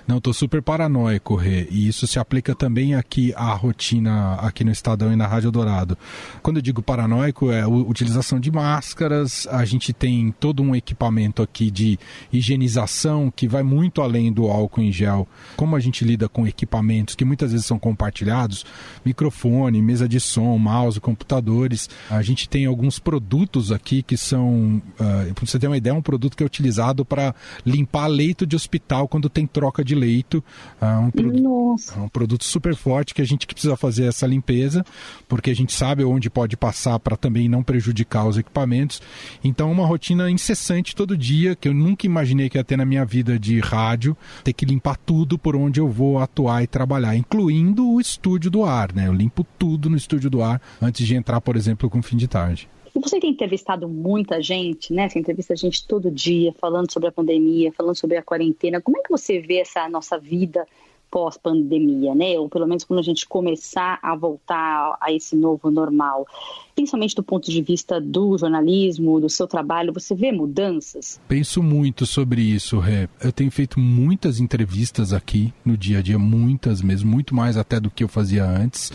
Não, 0.08 0.18
estou 0.18 0.34
super 0.34 0.62
paranoico, 0.62 1.36
Rê. 1.36 1.68
E 1.70 1.88
isso 1.88 2.08
se 2.08 2.20
aplica 2.20 2.56
também 2.56 2.96
aqui 2.96 3.34
à 3.36 3.54
rotina 3.54 4.36
aqui 4.36 4.64
no 4.64 4.72
Estadão 4.72 5.12
e 5.12 5.16
na 5.16 5.28
Rádio 5.28 5.52
Dourado. 5.52 5.98
Quando 6.42 6.58
eu 6.58 6.62
digo 6.62 6.82
paranoico, 6.82 7.52
é 7.52 7.62
a 7.62 7.68
utilização 7.68 8.40
de 8.40 8.52
máscaras, 8.52 9.48
a 9.48 9.66
gente 9.66 9.94
tem 9.94 10.34
todo 10.40 10.62
um 10.62 10.76
equipamento 10.76 11.42
aqui 11.42 11.70
de 11.70 12.00
higienização 12.32 13.32
que 13.34 13.48
vai 13.48 13.64
muito 13.64 14.02
além 14.02 14.32
do 14.32 14.48
álcool 14.48 14.82
em 14.82 14.92
gel. 14.92 15.28
Como 15.56 15.76
a 15.76 15.80
gente 15.80 16.04
lida 16.04 16.28
com 16.28 16.48
equipamento 16.48 17.03
equipamentos 17.04 17.16
que 17.16 17.26
muitas 17.26 17.52
vezes 17.52 17.66
são 17.66 17.78
compartilhados, 17.78 18.66
microfone, 19.06 19.82
mesa 19.82 20.08
de 20.08 20.20
som, 20.20 20.58
mouse, 20.58 21.00
computadores. 21.00 21.90
A 22.10 22.22
gente 22.22 22.48
tem 22.48 22.66
alguns 22.66 23.00
produtos 23.00 23.72
aqui 23.72 24.02
que 24.02 24.18
são, 24.18 24.82
uh, 25.00 25.34
para 25.34 25.46
você 25.46 25.60
ter 25.60 25.68
uma 25.68 25.78
ideia, 25.78 25.94
um 25.94 26.02
produto 26.02 26.36
que 26.36 26.44
é 26.44 26.46
utilizado 26.46 27.06
para 27.06 27.36
limpar 27.66 28.08
leito 28.08 28.46
de 28.48 28.56
hospital 28.56 29.08
quando 29.08 29.30
tem 29.30 29.46
troca 29.46 29.84
de 29.84 29.94
leito. 29.94 30.44
Uh, 30.82 31.06
um, 31.06 31.12
produ 31.12 31.76
é 31.96 32.00
um 32.00 32.10
produto 32.10 32.44
super 32.44 32.76
forte 32.76 33.14
que 33.14 33.22
a 33.22 33.26
gente 33.26 33.46
precisa 33.46 33.76
fazer 33.76 34.06
essa 34.06 34.26
limpeza, 34.26 34.86
porque 35.28 35.52
a 35.52 35.56
gente 35.56 35.74
sabe 35.74 36.04
onde 36.04 36.30
pode 36.30 36.56
passar 36.56 37.00
para 37.00 37.18
também 37.18 37.50
não 37.50 37.62
prejudicar 37.62 38.26
os 38.26 38.38
equipamentos. 38.38 39.02
Então, 39.44 39.72
uma 39.72 39.86
rotina 39.86 40.30
incessante 40.30 40.96
todo 40.96 41.18
dia, 41.18 41.56
que 41.56 41.68
eu 41.68 41.74
nunca 41.74 42.06
imaginei 42.06 42.50
que 42.50 42.58
ia 42.58 42.64
ter 42.64 42.78
na 42.78 42.86
minha 42.86 43.06
vida 43.06 43.38
de 43.38 43.60
rádio, 43.60 44.16
ter 44.44 44.54
que 44.54 44.66
limpar 44.66 44.98
tudo 44.98 45.38
por 45.38 45.56
onde 45.56 45.80
eu 45.80 45.90
vou 45.90 46.20
atuar 46.20 46.64
e 46.64 46.68
trabalhar 46.68 46.93
trabalhar, 46.94 47.16
incluindo 47.16 47.90
o 47.90 48.00
estúdio 48.00 48.52
do 48.52 48.64
ar, 48.64 48.94
né? 48.94 49.08
Eu 49.08 49.14
limpo 49.14 49.44
tudo 49.58 49.90
no 49.90 49.98
estúdio 49.98 50.30
do 50.30 50.44
ar 50.44 50.62
antes 50.82 51.06
de 51.06 51.16
entrar, 51.16 51.42
por 51.42 51.56
exemplo, 51.56 51.90
com 51.90 52.02
fim 52.04 52.18
de 52.18 52.28
tarde. 52.28 52.70
Você 52.96 53.20
tem 53.20 53.32
entrevistado 53.32 53.90
muita 53.90 54.40
gente, 54.40 54.94
né? 54.94 55.10
Você 55.10 55.18
entrevista 55.18 55.56
gente 55.56 55.88
todo 55.88 56.12
dia, 56.12 56.54
falando 56.60 56.92
sobre 56.92 57.10
a 57.10 57.12
pandemia, 57.12 57.72
falando 57.72 57.96
sobre 57.96 58.18
a 58.18 58.22
quarentena. 58.22 58.80
Como 58.80 59.00
é 59.00 59.02
que 59.02 59.10
você 59.10 59.40
vê 59.40 59.58
essa 59.58 59.90
nossa 59.90 60.20
vida 60.20 60.68
pós-pandemia, 61.14 62.16
né? 62.16 62.40
Ou 62.40 62.50
pelo 62.50 62.66
menos 62.66 62.84
quando 62.84 62.98
a 62.98 63.04
gente 63.04 63.28
começar 63.28 64.00
a 64.02 64.16
voltar 64.16 64.98
a 65.00 65.14
esse 65.14 65.36
novo 65.36 65.70
normal. 65.70 66.26
Principalmente 66.74 67.14
do 67.14 67.22
ponto 67.22 67.52
de 67.52 67.62
vista 67.62 68.02
do 68.02 68.36
jornalismo, 68.36 69.22
do 69.22 69.30
seu 69.30 69.46
trabalho, 69.46 69.94
você 69.94 70.16
vê 70.16 70.32
mudanças? 70.32 71.22
Penso 71.28 71.62
muito 71.62 72.08
sobre 72.08 72.42
isso, 72.42 72.80
Ré. 72.80 73.08
Eu 73.24 73.32
tenho 73.32 73.52
feito 73.52 73.80
muitas 73.80 74.40
entrevistas 74.40 75.14
aqui 75.14 75.54
no 75.64 75.78
dia 75.78 76.00
a 76.00 76.02
dia, 76.02 76.18
muitas 76.18 76.82
mesmo, 76.82 77.12
muito 77.12 77.36
mais 77.36 77.58
até 77.58 77.80
do 77.80 77.92
que 77.92 78.04
eu 78.04 78.08
fazia 78.08 78.44
antes 78.44 78.92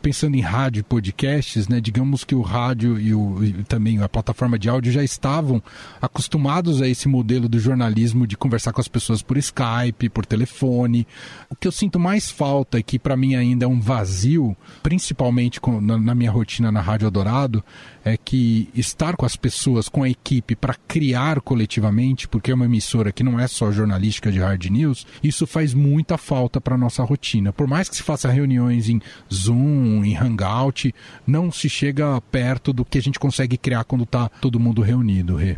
pensando 0.00 0.36
em 0.36 0.40
rádio 0.40 0.80
e 0.80 0.82
podcasts, 0.82 1.68
né, 1.68 1.80
digamos 1.80 2.24
que 2.24 2.34
o 2.34 2.40
rádio 2.40 2.98
e, 2.98 3.14
o, 3.14 3.44
e 3.44 3.52
também 3.64 4.02
a 4.02 4.08
plataforma 4.08 4.58
de 4.58 4.68
áudio 4.68 4.92
já 4.92 5.04
estavam 5.04 5.62
acostumados 6.00 6.80
a 6.82 6.88
esse 6.88 7.08
modelo 7.08 7.48
do 7.48 7.58
jornalismo 7.58 8.26
de 8.26 8.36
conversar 8.36 8.72
com 8.72 8.80
as 8.80 8.88
pessoas 8.88 9.22
por 9.22 9.36
Skype, 9.36 10.08
por 10.08 10.24
telefone. 10.24 11.06
O 11.48 11.56
que 11.56 11.68
eu 11.68 11.72
sinto 11.72 11.98
mais 11.98 12.30
falta 12.30 12.78
e 12.78 12.82
que 12.82 12.98
para 12.98 13.16
mim 13.16 13.34
ainda 13.34 13.64
é 13.64 13.68
um 13.68 13.80
vazio, 13.80 14.56
principalmente 14.82 15.60
com, 15.60 15.80
na, 15.80 15.98
na, 15.98 16.14
minha 16.14 16.30
rotina 16.30 16.72
na 16.72 16.80
Rádio 16.80 17.06
Adorado, 17.06 17.62
é 18.04 18.16
que 18.16 18.68
estar 18.74 19.16
com 19.16 19.26
as 19.26 19.36
pessoas, 19.36 19.88
com 19.88 20.02
a 20.02 20.08
equipe 20.08 20.56
para 20.56 20.74
criar 20.88 21.40
coletivamente, 21.40 22.26
porque 22.26 22.50
é 22.50 22.54
uma 22.54 22.64
emissora 22.64 23.12
que 23.12 23.22
não 23.22 23.38
é 23.38 23.46
só 23.46 23.70
jornalística 23.70 24.32
de 24.32 24.38
hard 24.38 24.64
news, 24.66 25.06
isso 25.22 25.46
faz 25.46 25.74
muita 25.74 26.16
falta 26.16 26.60
para 26.60 26.78
nossa 26.78 27.02
rotina. 27.02 27.52
Por 27.52 27.66
mais 27.66 27.88
que 27.88 27.96
se 27.96 28.02
faça 28.02 28.30
reuniões 28.30 28.88
em 28.88 29.00
Zoom 29.32 29.89
em 30.04 30.16
Hangout, 30.16 30.94
não 31.26 31.50
se 31.50 31.68
chega 31.68 32.20
perto 32.30 32.72
do 32.72 32.84
que 32.84 32.98
a 32.98 33.02
gente 33.02 33.18
consegue 33.18 33.56
criar 33.56 33.84
quando 33.84 34.04
está 34.04 34.28
todo 34.40 34.60
mundo 34.60 34.82
reunido, 34.82 35.36
Rê. 35.36 35.56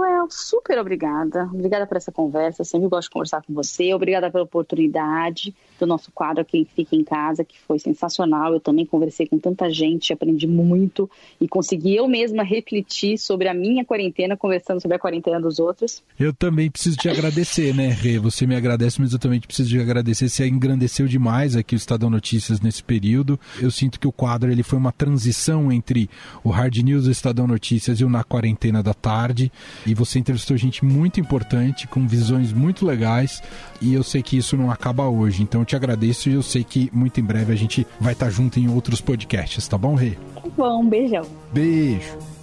Manuel, 0.00 0.28
super 0.30 0.78
obrigada. 0.78 1.44
Obrigada 1.52 1.86
por 1.86 1.96
essa 1.98 2.10
conversa. 2.10 2.64
Sempre 2.64 2.88
gosto 2.88 3.08
de 3.08 3.12
conversar 3.12 3.42
com 3.42 3.52
você. 3.52 3.92
Obrigada 3.92 4.30
pela 4.30 4.44
oportunidade 4.44 5.54
do 5.78 5.86
nosso 5.86 6.10
quadro 6.10 6.44
Quem 6.44 6.64
Fica 6.64 6.96
em 6.96 7.04
Casa, 7.04 7.44
que 7.44 7.58
foi 7.60 7.78
sensacional. 7.78 8.54
Eu 8.54 8.60
também 8.60 8.86
conversei 8.86 9.26
com 9.26 9.38
tanta 9.38 9.70
gente, 9.70 10.12
aprendi 10.12 10.46
muito 10.46 11.08
e 11.38 11.46
consegui 11.46 11.96
eu 11.96 12.08
mesma 12.08 12.42
refletir 12.42 13.18
sobre 13.18 13.48
a 13.48 13.54
minha 13.54 13.84
quarentena, 13.84 14.36
conversando 14.36 14.80
sobre 14.80 14.96
a 14.96 14.98
quarentena 14.98 15.38
dos 15.38 15.58
outros. 15.58 16.02
Eu 16.18 16.32
também 16.32 16.70
preciso 16.70 16.96
te 16.96 17.08
agradecer, 17.08 17.74
né, 17.74 17.88
Rê? 17.88 18.18
Você 18.18 18.46
me 18.46 18.56
agradece, 18.56 19.00
mas 19.00 19.12
eu 19.12 19.18
também 19.18 19.40
preciso 19.40 19.68
te 19.68 19.80
agradecer. 19.80 20.28
Você 20.28 20.46
engrandeceu 20.46 21.06
demais 21.06 21.56
aqui 21.56 21.74
o 21.74 21.76
Estadão 21.76 22.08
Notícias 22.08 22.60
nesse 22.60 22.82
período. 22.82 23.38
Eu 23.60 23.70
sinto 23.70 24.00
que 24.00 24.08
o 24.08 24.12
quadro 24.12 24.50
ele 24.50 24.62
foi 24.62 24.78
uma 24.78 24.92
transição 24.92 25.70
entre 25.70 26.08
o 26.42 26.48
Hard 26.48 26.76
News 26.78 27.04
do 27.04 27.10
Estadão 27.10 27.46
Notícias 27.46 28.00
e 28.00 28.04
o 28.04 28.08
Na 28.08 28.24
Quarentena 28.24 28.82
da 28.82 28.94
Tarde. 28.94 29.52
E 29.90 29.94
você 29.94 30.20
entrevistou 30.20 30.56
gente 30.56 30.84
muito 30.84 31.18
importante, 31.18 31.88
com 31.88 32.06
visões 32.06 32.52
muito 32.52 32.86
legais. 32.86 33.42
E 33.80 33.92
eu 33.92 34.04
sei 34.04 34.22
que 34.22 34.36
isso 34.36 34.56
não 34.56 34.70
acaba 34.70 35.08
hoje. 35.08 35.42
Então 35.42 35.64
te 35.64 35.74
agradeço 35.74 36.30
e 36.30 36.34
eu 36.34 36.42
sei 36.42 36.62
que 36.62 36.88
muito 36.92 37.18
em 37.18 37.24
breve 37.24 37.52
a 37.52 37.56
gente 37.56 37.84
vai 38.00 38.12
estar 38.12 38.30
junto 38.30 38.60
em 38.60 38.68
outros 38.68 39.00
podcasts, 39.00 39.66
tá 39.66 39.76
bom, 39.76 39.96
Rê? 39.96 40.12
Tá 40.34 40.42
bom, 40.56 40.82
um 40.82 40.88
beijão. 40.88 41.26
Beijo. 41.52 42.39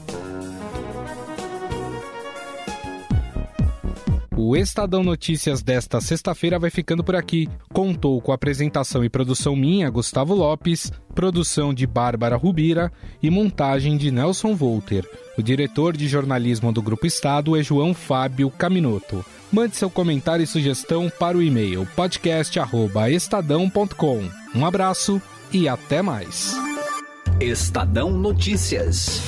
O 4.38 4.56
Estadão 4.56 5.04
Notícias 5.04 5.62
desta 5.64 6.00
sexta-feira 6.00 6.60
vai 6.60 6.70
ficando 6.70 7.04
por 7.04 7.16
aqui. 7.16 7.50
Contou 7.74 8.22
com 8.22 8.32
apresentação 8.32 9.04
e 9.04 9.10
produção 9.10 9.56
minha, 9.56 9.90
Gustavo 9.90 10.36
Lopes, 10.36 10.92
produção 11.16 11.74
de 11.74 11.88
Bárbara 11.88 12.36
Rubira 12.36 12.92
e 13.22 13.30
montagem 13.32 13.98
de 13.98 14.12
Nelson 14.12 14.54
Volter. 14.54 15.10
O 15.40 15.42
diretor 15.42 15.98
de 15.98 16.08
jornalismo 16.08 16.72
do 16.72 16.84
Grupo 16.84 17.08
Estado 17.08 17.58
é 17.58 17.64
João 17.64 17.96
Fábio 17.96 18.52
Caminoto. 18.52 19.26
Mande 19.52 19.76
seu 19.76 19.90
comentário 19.90 20.44
e 20.44 20.48
sugestão 20.48 21.10
para 21.10 21.36
o 21.36 21.42
e-mail 21.42 21.88
podcast@estadão.com. 21.96 24.30
Um 24.54 24.68
abraço 24.68 25.20
e 25.52 25.68
até 25.68 26.04
mais. 26.04 26.56
Estadão 27.42 28.12
Notícias. 28.12 29.20